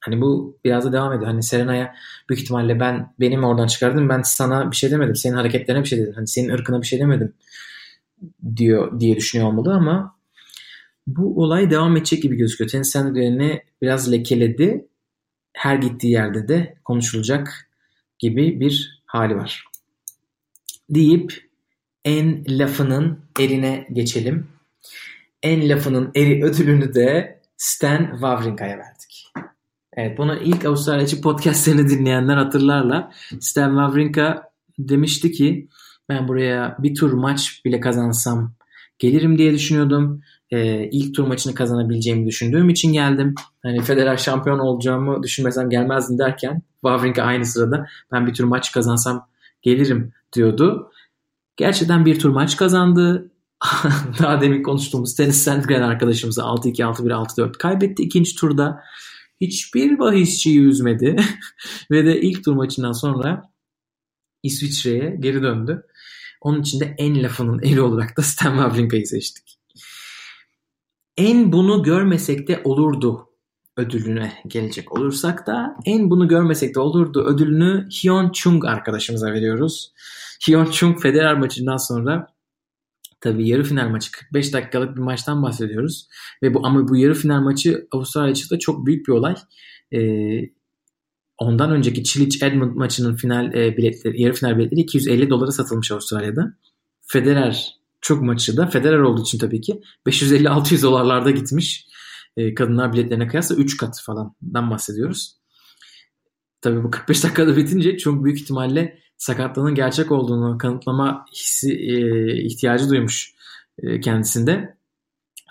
Hani 0.05 0.21
bu 0.21 0.59
biraz 0.65 0.85
da 0.85 0.93
devam 0.93 1.13
ediyor. 1.13 1.31
Hani 1.31 1.43
Serena'ya 1.43 1.95
büyük 2.29 2.41
ihtimalle 2.41 2.79
ben 2.79 3.13
benim 3.19 3.43
oradan 3.43 3.67
çıkardım. 3.67 4.09
Ben 4.09 4.21
sana 4.21 4.71
bir 4.71 4.75
şey 4.75 4.91
demedim. 4.91 5.15
Senin 5.15 5.35
hareketlerine 5.35 5.83
bir 5.83 5.87
şey 5.87 5.99
dedim. 5.99 6.13
Hani 6.15 6.27
senin 6.27 6.49
ırkına 6.49 6.81
bir 6.81 6.87
şey 6.87 6.99
demedim 6.99 7.33
diyor 8.55 8.99
diye 8.99 9.15
düşünüyor 9.15 9.49
olmalı 9.49 9.73
ama 9.73 10.15
bu 11.07 11.43
olay 11.43 11.69
devam 11.69 11.97
edecek 11.97 12.23
gibi 12.23 12.35
gözüküyor. 12.35 12.69
Tenis 12.69 12.91
sendiklerini 12.91 13.61
biraz 13.81 14.11
lekeledi. 14.11 14.87
Her 15.53 15.75
gittiği 15.75 16.11
yerde 16.11 16.47
de 16.47 16.75
konuşulacak 16.83 17.69
gibi 18.19 18.59
bir 18.59 19.03
hali 19.05 19.35
var 19.35 19.73
deyip 20.89 21.43
en 22.05 22.43
lafının 22.59 23.19
erine 23.39 23.87
geçelim. 23.93 24.47
En 25.43 25.69
lafının 25.69 26.11
eri 26.15 26.43
ödülünü 26.43 26.93
de 26.93 27.39
Stan 27.57 28.09
Wawrinka'ya 28.11 28.77
verdik. 28.77 29.27
Evet 29.93 30.17
bunu 30.17 30.39
ilk 30.39 30.65
Avustralyacı 30.65 31.21
podcastlerini 31.21 31.89
dinleyenler 31.89 32.37
hatırlarlar. 32.37 33.15
Stan 33.39 33.69
Wawrinka 33.69 34.51
demişti 34.79 35.31
ki 35.31 35.67
ben 36.09 36.27
buraya 36.27 36.77
bir 36.79 36.95
tur 36.95 37.13
maç 37.13 37.61
bile 37.65 37.79
kazansam 37.79 38.53
gelirim 38.99 39.37
diye 39.37 39.53
düşünüyordum. 39.53 40.21
Ee, 40.53 40.89
ilk 40.91 41.15
tur 41.15 41.27
maçını 41.27 41.55
kazanabileceğimi 41.55 42.27
düşündüğüm 42.27 42.69
için 42.69 42.93
geldim. 42.93 43.35
Hani 43.63 43.81
Federer 43.81 44.17
şampiyon 44.17 44.59
olacağımı 44.59 45.23
düşünmesem 45.23 45.69
gelmezdim 45.69 46.17
derken 46.17 46.61
Wawrinka 46.81 47.23
aynı 47.23 47.45
sırada 47.45 47.87
ben 48.11 48.27
bir 48.27 48.33
tur 48.33 48.43
maç 48.43 48.71
kazansam 48.71 49.27
gelirim 49.61 50.13
diyordu. 50.33 50.91
Gerçekten 51.57 52.05
bir 52.05 52.19
tur 52.19 52.29
maç 52.29 52.57
kazandı. 52.57 53.31
Daha 54.19 54.41
demin 54.41 54.63
konuştuğumuz 54.63 55.15
Tennis 55.15 55.43
Sandgren 55.43 55.81
arkadaşımızı 55.81 56.41
6-2, 56.41 56.83
6-1, 56.83 57.11
6-4 57.11 57.51
kaybetti 57.51 58.03
ikinci 58.03 58.35
turda. 58.35 58.83
Hiçbir 59.41 59.99
bahisçiyi 59.99 60.59
üzmedi. 60.59 61.15
Ve 61.91 62.05
de 62.05 62.21
ilk 62.21 62.43
tur 62.43 62.53
maçından 62.53 62.91
sonra 62.91 63.49
İsviçre'ye 64.43 65.17
geri 65.19 65.43
döndü. 65.43 65.83
Onun 66.41 66.61
için 66.61 66.79
de 66.79 66.95
en 66.97 67.23
lafının 67.23 67.59
eli 67.63 67.81
olarak 67.81 68.17
da 68.17 68.21
Stan 68.21 68.51
Wawrinka'yı 68.51 69.07
seçtik. 69.07 69.62
En 71.17 71.51
bunu 71.51 71.83
görmesek 71.83 72.47
de 72.47 72.61
olurdu 72.63 73.29
ödülüne 73.77 74.33
gelecek 74.47 74.97
olursak 74.97 75.47
da 75.47 75.75
en 75.85 76.09
bunu 76.09 76.27
görmesek 76.27 76.75
de 76.75 76.79
olurdu 76.79 77.23
ödülünü 77.23 77.87
Hyun 77.89 78.31
Chung 78.31 78.65
arkadaşımıza 78.65 79.33
veriyoruz. 79.33 79.93
Hyun 80.47 80.65
Chung 80.65 81.01
Federer 81.01 81.37
maçından 81.37 81.77
sonra 81.77 82.27
tabii 83.21 83.49
yarı 83.49 83.63
final 83.63 83.89
maçı 83.89 84.11
45 84.11 84.53
dakikalık 84.53 84.95
bir 84.95 85.01
maçtan 85.01 85.43
bahsediyoruz. 85.43 86.07
Ve 86.43 86.53
bu 86.53 86.65
ama 86.65 86.87
bu 86.87 86.97
yarı 86.97 87.13
final 87.13 87.41
maçı 87.41 87.87
Avustralya 87.91 88.35
de 88.51 88.59
çok 88.59 88.85
büyük 88.85 89.07
bir 89.07 89.11
olay. 89.11 89.35
Ee, 89.93 90.41
ondan 91.37 91.71
önceki 91.71 92.03
Çiliç 92.03 92.43
Edmund 92.43 92.75
maçının 92.75 93.15
final 93.15 93.53
e, 93.53 93.77
biletleri, 93.77 94.21
yarı 94.21 94.33
final 94.33 94.57
biletleri 94.57 94.81
250 94.81 95.29
dolara 95.29 95.51
satılmış 95.51 95.91
Avustralya'da. 95.91 96.53
Federer 97.01 97.82
çok 98.03 98.21
maçı 98.21 98.57
da 98.57 98.67
Federer 98.67 98.99
olduğu 98.99 99.21
için 99.21 99.37
tabii 99.39 99.61
ki 99.61 99.81
550-600 100.07 100.81
dolarlarda 100.81 101.31
gitmiş 101.31 101.87
e, 102.37 102.53
kadınlar 102.53 102.93
biletlerine 102.93 103.27
kıyasla 103.27 103.55
3 103.55 103.77
katı 103.77 104.03
falandan 104.03 104.71
bahsediyoruz. 104.71 105.37
Tabii 106.61 106.83
bu 106.83 106.91
45 106.91 107.23
dakikada 107.23 107.57
bitince 107.57 107.97
çok 107.97 108.23
büyük 108.23 108.41
ihtimalle 108.41 108.99
sakatlığının 109.17 109.75
gerçek 109.75 110.11
olduğunu 110.11 110.57
kanıtlama 110.57 111.25
hissi 111.33 111.71
e, 111.71 111.97
ihtiyacı 112.43 112.89
duymuş 112.89 113.33
e, 113.77 113.99
kendisinde 113.99 114.77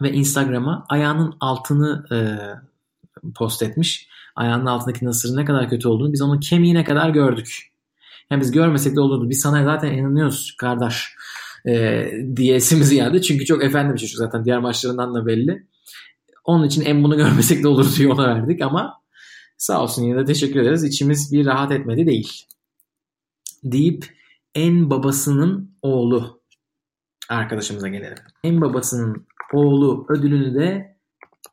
ve 0.02 0.12
Instagram'a 0.12 0.84
ayağının 0.88 1.34
altını 1.40 2.04
e, 2.12 2.18
post 3.34 3.62
etmiş. 3.62 4.08
Ayağının 4.36 4.66
altındaki 4.66 5.04
nasırın 5.04 5.36
ne 5.36 5.44
kadar 5.44 5.68
kötü 5.70 5.88
olduğunu 5.88 6.12
biz 6.12 6.22
onun 6.22 6.40
kemiğine 6.40 6.84
kadar 6.84 7.10
gördük. 7.10 7.72
Yani 8.30 8.40
biz 8.40 8.50
görmesek 8.50 8.96
de 8.96 9.00
olurdu. 9.00 9.30
Biz 9.30 9.40
sana 9.40 9.64
zaten 9.64 9.92
inanıyoruz 9.92 10.56
kardeş 10.58 11.14
e, 11.68 12.06
diyesimiz 12.36 12.90
geldi. 12.90 13.22
Çünkü 13.22 13.44
çok 13.44 13.64
efendi 13.64 13.94
bir 13.94 13.98
çocuk 13.98 14.18
zaten 14.18 14.44
diğer 14.44 14.58
maçlarından 14.58 15.14
da 15.14 15.26
belli. 15.26 15.66
Onun 16.44 16.66
için 16.66 16.84
en 16.84 17.04
bunu 17.04 17.16
görmesek 17.16 17.62
de 17.62 17.68
olur 17.68 17.94
diye 17.98 18.08
ona 18.08 18.26
verdik 18.26 18.62
ama 18.62 19.02
sağ 19.56 19.82
olsun 19.82 20.02
yine 20.02 20.18
de 20.18 20.24
teşekkür 20.24 20.60
ederiz. 20.60 20.84
İçimiz 20.84 21.32
bir 21.32 21.46
rahat 21.46 21.72
etmedi 21.72 22.06
değil. 22.06 22.32
Deyip 23.64 24.06
en 24.54 24.90
babasının 24.90 25.76
oğlu 25.82 26.42
arkadaşımıza 27.28 27.88
gelelim. 27.88 28.18
En 28.44 28.60
babasının 28.60 29.26
oğlu 29.52 30.06
ödülünü 30.08 30.54
de 30.54 30.96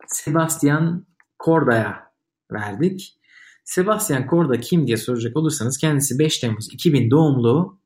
Sebastian 0.08 1.06
Korda'ya 1.40 2.12
verdik. 2.52 3.20
Sebastian 3.64 4.28
Korda 4.28 4.60
kim 4.60 4.88
diye 4.88 4.98
soracak 4.98 5.38
olursanız 5.38 5.78
kendisi 5.78 6.20
5 6.20 6.40
Temmuz 6.40 6.74
2000 6.74 7.12
doğumlu 7.12 7.80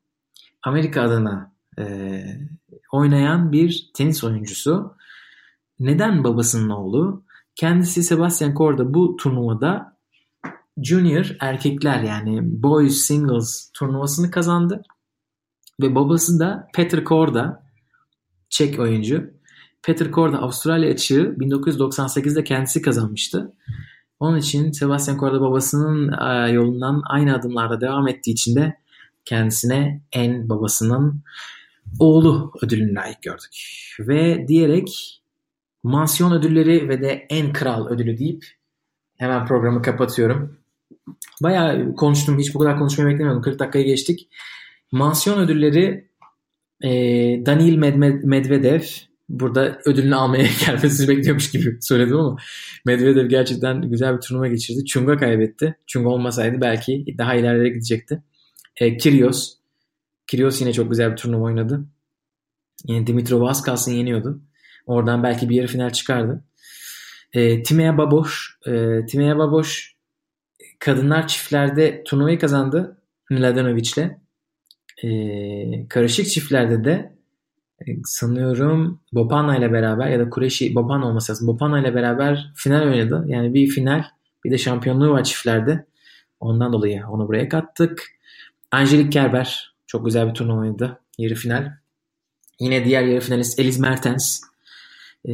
Amerika 0.62 1.02
adına 1.02 1.53
e, 1.78 2.24
oynayan 2.92 3.52
bir 3.52 3.90
tenis 3.94 4.24
oyuncusu. 4.24 4.96
Neden 5.80 6.24
babasının 6.24 6.70
oğlu? 6.70 7.24
Kendisi 7.54 8.02
Sebastian 8.02 8.54
Korda 8.54 8.94
bu 8.94 9.16
turnuvada 9.16 9.96
Junior 10.82 11.36
erkekler 11.40 12.02
yani 12.02 12.40
Boys 12.62 12.96
Singles 12.96 13.70
turnuvasını 13.74 14.30
kazandı. 14.30 14.82
Ve 15.80 15.94
babası 15.94 16.38
da 16.38 16.68
Peter 16.74 17.04
Korda 17.04 17.64
Çek 18.48 18.78
oyuncu. 18.78 19.30
Peter 19.82 20.10
Korda 20.10 20.38
Avustralya 20.38 20.90
açığı 20.90 21.34
1998'de 21.38 22.44
kendisi 22.44 22.82
kazanmıştı. 22.82 23.52
Onun 24.20 24.38
için 24.38 24.72
Sebastian 24.72 25.18
Korda 25.18 25.40
babasının 25.40 26.12
e, 26.12 26.52
yolundan 26.52 27.02
aynı 27.10 27.34
adımlarda 27.34 27.80
devam 27.80 28.08
ettiği 28.08 28.30
için 28.30 28.56
de 28.56 28.76
kendisine 29.24 30.02
en 30.12 30.48
babasının 30.48 31.22
oğlu 31.98 32.52
ödülünü 32.62 32.94
layık 32.94 33.22
gördük. 33.22 33.56
Ve 34.00 34.48
diyerek 34.48 35.20
mansiyon 35.82 36.32
ödülleri 36.32 36.88
ve 36.88 37.00
de 37.00 37.26
en 37.30 37.52
kral 37.52 37.86
ödülü 37.88 38.18
deyip 38.18 38.44
hemen 39.18 39.46
programı 39.46 39.82
kapatıyorum. 39.82 40.58
Bayağı 41.42 41.94
konuştum. 41.94 42.38
Hiç 42.38 42.54
bu 42.54 42.58
kadar 42.58 42.78
konuşmayı 42.78 43.10
beklemiyordum. 43.10 43.42
40 43.42 43.58
dakikayı 43.58 43.84
geçtik. 43.84 44.28
Mansiyon 44.92 45.38
ödülleri 45.38 46.08
e, 46.82 46.90
Daniil 47.46 47.76
Medvedev 48.24 48.80
burada 49.28 49.78
ödülünü 49.84 50.14
almaya 50.14 50.46
gelmesini 50.66 51.08
bekliyormuş 51.08 51.50
gibi 51.50 51.78
söyledim 51.80 52.16
ama 52.16 52.36
Medvedev 52.86 53.26
gerçekten 53.26 53.90
güzel 53.90 54.16
bir 54.16 54.20
turnuva 54.20 54.48
geçirdi. 54.48 54.84
Chung'a 54.84 55.16
kaybetti. 55.16 55.76
Chung 55.86 56.06
olmasaydı 56.06 56.60
belki 56.60 57.04
daha 57.18 57.34
ilerlere 57.34 57.68
gidecekti. 57.68 58.22
E, 58.76 58.96
Kyrgios. 58.96 59.63
Kyrgios 60.26 60.60
yine 60.60 60.72
çok 60.72 60.90
güzel 60.90 61.12
bir 61.12 61.16
turnuva 61.16 61.44
oynadı. 61.44 61.86
Yani 62.84 63.06
Dimitrov 63.06 63.42
az 63.42 63.62
kalsın 63.62 63.92
yeniyordu. 63.92 64.40
Oradan 64.86 65.22
belki 65.22 65.48
bir 65.48 65.56
yarı 65.56 65.66
final 65.66 65.90
çıkardı. 65.90 66.44
E, 67.32 67.62
Timea 67.62 67.98
Baboş. 67.98 68.58
E, 68.66 69.06
Timea 69.06 69.38
Baboş 69.38 69.94
kadınlar 70.78 71.28
çiftlerde 71.28 72.04
turnuvayı 72.04 72.38
kazandı 72.38 73.00
Mladenovic'le. 73.30 74.10
E, 75.04 75.88
karışık 75.88 76.26
çiftlerde 76.26 76.84
de 76.84 77.14
e, 77.80 77.84
sanıyorum 78.04 79.00
Bopana 79.12 79.56
ile 79.58 79.72
beraber 79.72 80.08
ya 80.08 80.18
da 80.18 80.30
Kureşi 80.30 80.74
Bopana 80.74 81.06
olması 81.06 81.32
lazım. 81.32 81.46
Bopana 81.46 81.80
ile 81.80 81.94
beraber 81.94 82.52
final 82.56 82.82
oynadı. 82.82 83.24
Yani 83.26 83.54
bir 83.54 83.66
final 83.66 84.04
bir 84.44 84.50
de 84.50 84.58
şampiyonluğu 84.58 85.10
var 85.10 85.24
çiftlerde. 85.24 85.86
Ondan 86.40 86.72
dolayı 86.72 87.02
onu 87.10 87.28
buraya 87.28 87.48
kattık. 87.48 88.06
Angelik 88.70 89.12
Kerber 89.12 89.73
çok 89.86 90.04
güzel 90.04 90.28
bir 90.28 90.34
turnuva 90.34 90.60
oynadı. 90.60 91.00
Yarı 91.18 91.34
final. 91.34 91.72
Yine 92.60 92.84
diğer 92.84 93.02
yarı 93.02 93.20
finalist 93.20 93.58
Eliz 93.58 93.78
Mertens. 93.78 94.40
Ee, 95.24 95.32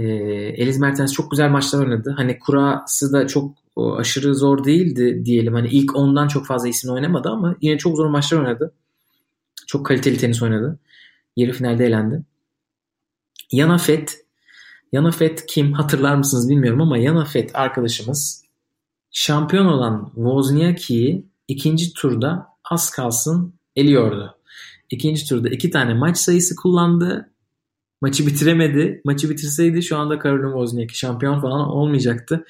Eliz 0.57 0.79
Mertens 0.79 1.13
çok 1.13 1.31
güzel 1.31 1.51
maçlar 1.51 1.79
oynadı. 1.79 2.15
Hani 2.17 2.39
kurası 2.39 3.13
da 3.13 3.27
çok 3.27 3.55
aşırı 3.77 4.35
zor 4.35 4.65
değildi 4.65 5.23
diyelim. 5.25 5.55
Hani 5.55 5.69
ilk 5.69 5.97
ondan 5.97 6.29
çok 6.29 6.47
fazla 6.47 6.69
isim 6.69 6.91
oynamadı 6.91 7.29
ama 7.29 7.57
yine 7.61 7.79
çok 7.79 7.97
zor 7.97 8.07
maçlar 8.07 8.39
oynadı. 8.39 8.73
Çok 9.67 9.87
kaliteli 9.87 10.17
tenis 10.17 10.43
oynadı. 10.43 10.79
Yarı 11.37 11.53
finalde 11.53 11.87
elendi. 11.87 12.23
Yana 13.53 13.79
Fett. 13.79 14.25
Yana 14.93 15.11
Fett 15.11 15.47
kim 15.47 15.73
hatırlar 15.73 16.15
mısınız 16.15 16.49
bilmiyorum 16.49 16.81
ama 16.81 16.99
Yana 16.99 17.25
Fett 17.25 17.51
arkadaşımız 17.57 18.45
şampiyon 19.11 19.67
olan 19.67 20.13
Wozniacki'yi 20.15 21.27
ikinci 21.49 21.93
turda 21.93 22.47
az 22.65 22.91
kalsın 22.91 23.55
eliyordu. 23.77 24.37
İkinci 24.91 25.29
turda 25.29 25.49
iki 25.49 25.71
tane 25.71 25.95
maç 25.95 26.19
sayısı 26.19 26.57
kullandı. 26.57 27.31
Maçı 28.01 28.27
bitiremedi. 28.27 29.01
Maçı 29.05 29.31
bitirseydi 29.31 29.83
şu 29.83 29.99
anda 29.99 30.19
Karolina 30.19 30.49
Wozniacki 30.49 30.99
şampiyon 30.99 31.41
falan 31.41 31.69
olmayacaktı. 31.69 32.45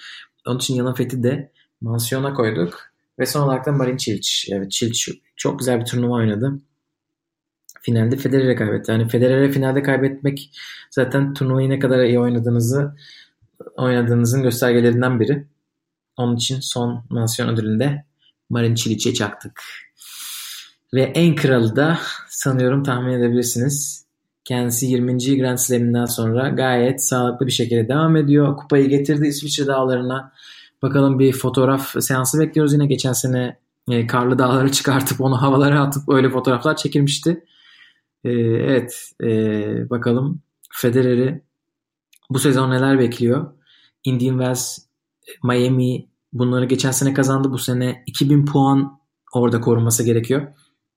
Onun 0.47 0.59
için 0.59 0.75
Yana 0.75 0.95
Fethi 0.95 1.23
de 1.23 1.53
mansiyona 1.81 2.35
koyduk. 2.35 2.91
Ve 3.19 3.27
son 3.27 3.43
olarak 3.43 3.67
da 3.67 3.73
Marin 3.73 3.97
Cilic. 3.97 4.55
Evet 4.55 4.71
Cilic 4.71 5.13
çok 5.37 5.59
güzel 5.59 5.81
bir 5.81 5.85
turnuva 5.85 6.15
oynadı. 6.15 6.61
Finalde 7.83 8.17
Federer'e 8.17 8.55
kaybetti. 8.55 8.91
Yani 8.91 9.09
Federer'e 9.09 9.51
finalde 9.51 9.83
kaybetmek 9.83 10.51
zaten 10.91 11.35
turnuvayı 11.35 11.71
ne 11.71 11.79
kadar 11.79 12.05
iyi 12.05 12.21
oynadığınızı 12.21 12.97
oynadığınızın 13.77 14.43
göstergelerinden 14.43 15.21
biri. 15.21 15.47
Onun 16.17 16.37
için 16.37 16.61
son 16.61 17.05
mansiyon 17.11 17.49
ödülünde 17.49 18.05
Marin 18.51 18.75
Cilic'e 18.75 19.15
çaktık. 19.15 19.63
Ve 20.95 21.03
en 21.03 21.35
kralı 21.35 21.77
da 21.77 21.99
sanıyorum 22.29 22.83
tahmin 22.83 23.13
edebilirsiniz. 23.13 24.07
Kendisi 24.45 24.87
20. 24.87 25.39
Grand 25.39 25.59
Slam'inden 25.59 26.05
sonra 26.05 26.49
gayet 26.49 27.05
sağlıklı 27.05 27.47
bir 27.47 27.53
şekilde 27.53 27.89
devam 27.89 28.17
ediyor. 28.17 28.57
Kupayı 28.57 28.89
getirdi 28.89 29.27
İsviçre 29.27 29.67
dağlarına. 29.67 30.33
Bakalım 30.83 31.19
bir 31.19 31.33
fotoğraf 31.33 31.95
seansı 32.01 32.41
bekliyoruz 32.41 32.73
yine. 32.73 32.87
Geçen 32.87 33.13
sene 33.13 33.59
e, 33.91 34.07
karlı 34.07 34.39
dağları 34.39 34.73
çıkartıp 34.73 35.21
onu 35.21 35.43
havalara 35.43 35.81
atıp 35.81 36.09
öyle 36.09 36.31
fotoğraflar 36.31 36.77
çekilmişti. 36.77 37.45
E, 38.25 38.31
evet 38.31 39.13
e, 39.23 39.91
bakalım 39.91 40.43
Federer'i 40.73 41.43
bu 42.31 42.39
sezon 42.39 42.71
neler 42.71 42.99
bekliyor? 42.99 43.53
Indian 44.05 44.39
Wells, 44.39 44.79
Miami 45.45 46.09
bunları 46.33 46.65
geçen 46.65 46.91
sene 46.91 47.15
kazandı. 47.15 47.51
Bu 47.51 47.59
sene 47.59 48.03
2000 48.07 48.47
puan 48.47 49.01
orada 49.33 49.61
koruması 49.61 50.05
gerekiyor. 50.05 50.47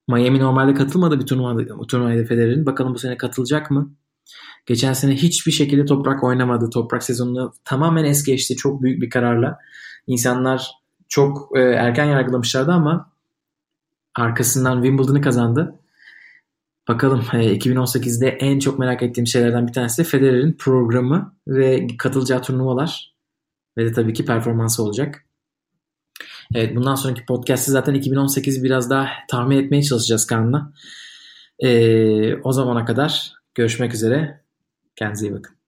Miami 0.07 0.39
normalde 0.39 0.73
katılmadı 0.73 1.19
bir 1.19 1.25
turnuvada, 1.25 1.87
turnuvaydı 1.87 2.25
Federer'in. 2.25 2.65
Bakalım 2.65 2.93
bu 2.93 2.99
sene 2.99 3.17
katılacak 3.17 3.71
mı? 3.71 3.95
Geçen 4.65 4.93
sene 4.93 5.15
hiçbir 5.15 5.51
şekilde 5.51 5.85
toprak 5.85 6.23
oynamadı. 6.23 6.69
Toprak 6.69 7.03
sezonunu 7.03 7.53
tamamen 7.65 8.03
es 8.03 8.23
geçti 8.23 8.55
çok 8.55 8.81
büyük 8.81 9.01
bir 9.01 9.09
kararla. 9.09 9.59
İnsanlar 10.07 10.71
çok 11.09 11.57
e, 11.57 11.59
erken 11.59 12.05
yargılamışlardı 12.05 12.71
ama 12.71 13.11
arkasından 14.15 14.83
Wimbledon'ı 14.83 15.21
kazandı. 15.21 15.79
Bakalım 16.87 17.19
2018'de 17.19 18.27
e, 18.27 18.29
en 18.29 18.59
çok 18.59 18.79
merak 18.79 19.03
ettiğim 19.03 19.27
şeylerden 19.27 19.67
bir 19.67 19.73
tanesi 19.73 19.97
de 19.97 20.07
Federer'in 20.07 20.53
programı 20.53 21.35
ve 21.47 21.87
katılacağı 21.97 22.41
turnuvalar 22.41 23.13
ve 23.77 23.85
de 23.85 23.91
tabii 23.91 24.13
ki 24.13 24.25
performansı 24.25 24.83
olacak. 24.83 25.25
Evet 26.55 26.75
bundan 26.75 26.95
sonraki 26.95 27.25
podcast'ı 27.25 27.71
zaten 27.71 27.93
2018 27.93 28.63
biraz 28.63 28.89
daha 28.89 29.07
tahmin 29.27 29.63
etmeye 29.63 29.83
çalışacağız 29.83 30.25
Kaan'la. 30.25 30.71
Ee, 31.59 32.35
o 32.35 32.51
zamana 32.51 32.85
kadar 32.85 33.33
görüşmek 33.55 33.93
üzere. 33.93 34.41
Kendinize 34.95 35.27
iyi 35.27 35.33
bakın. 35.33 35.62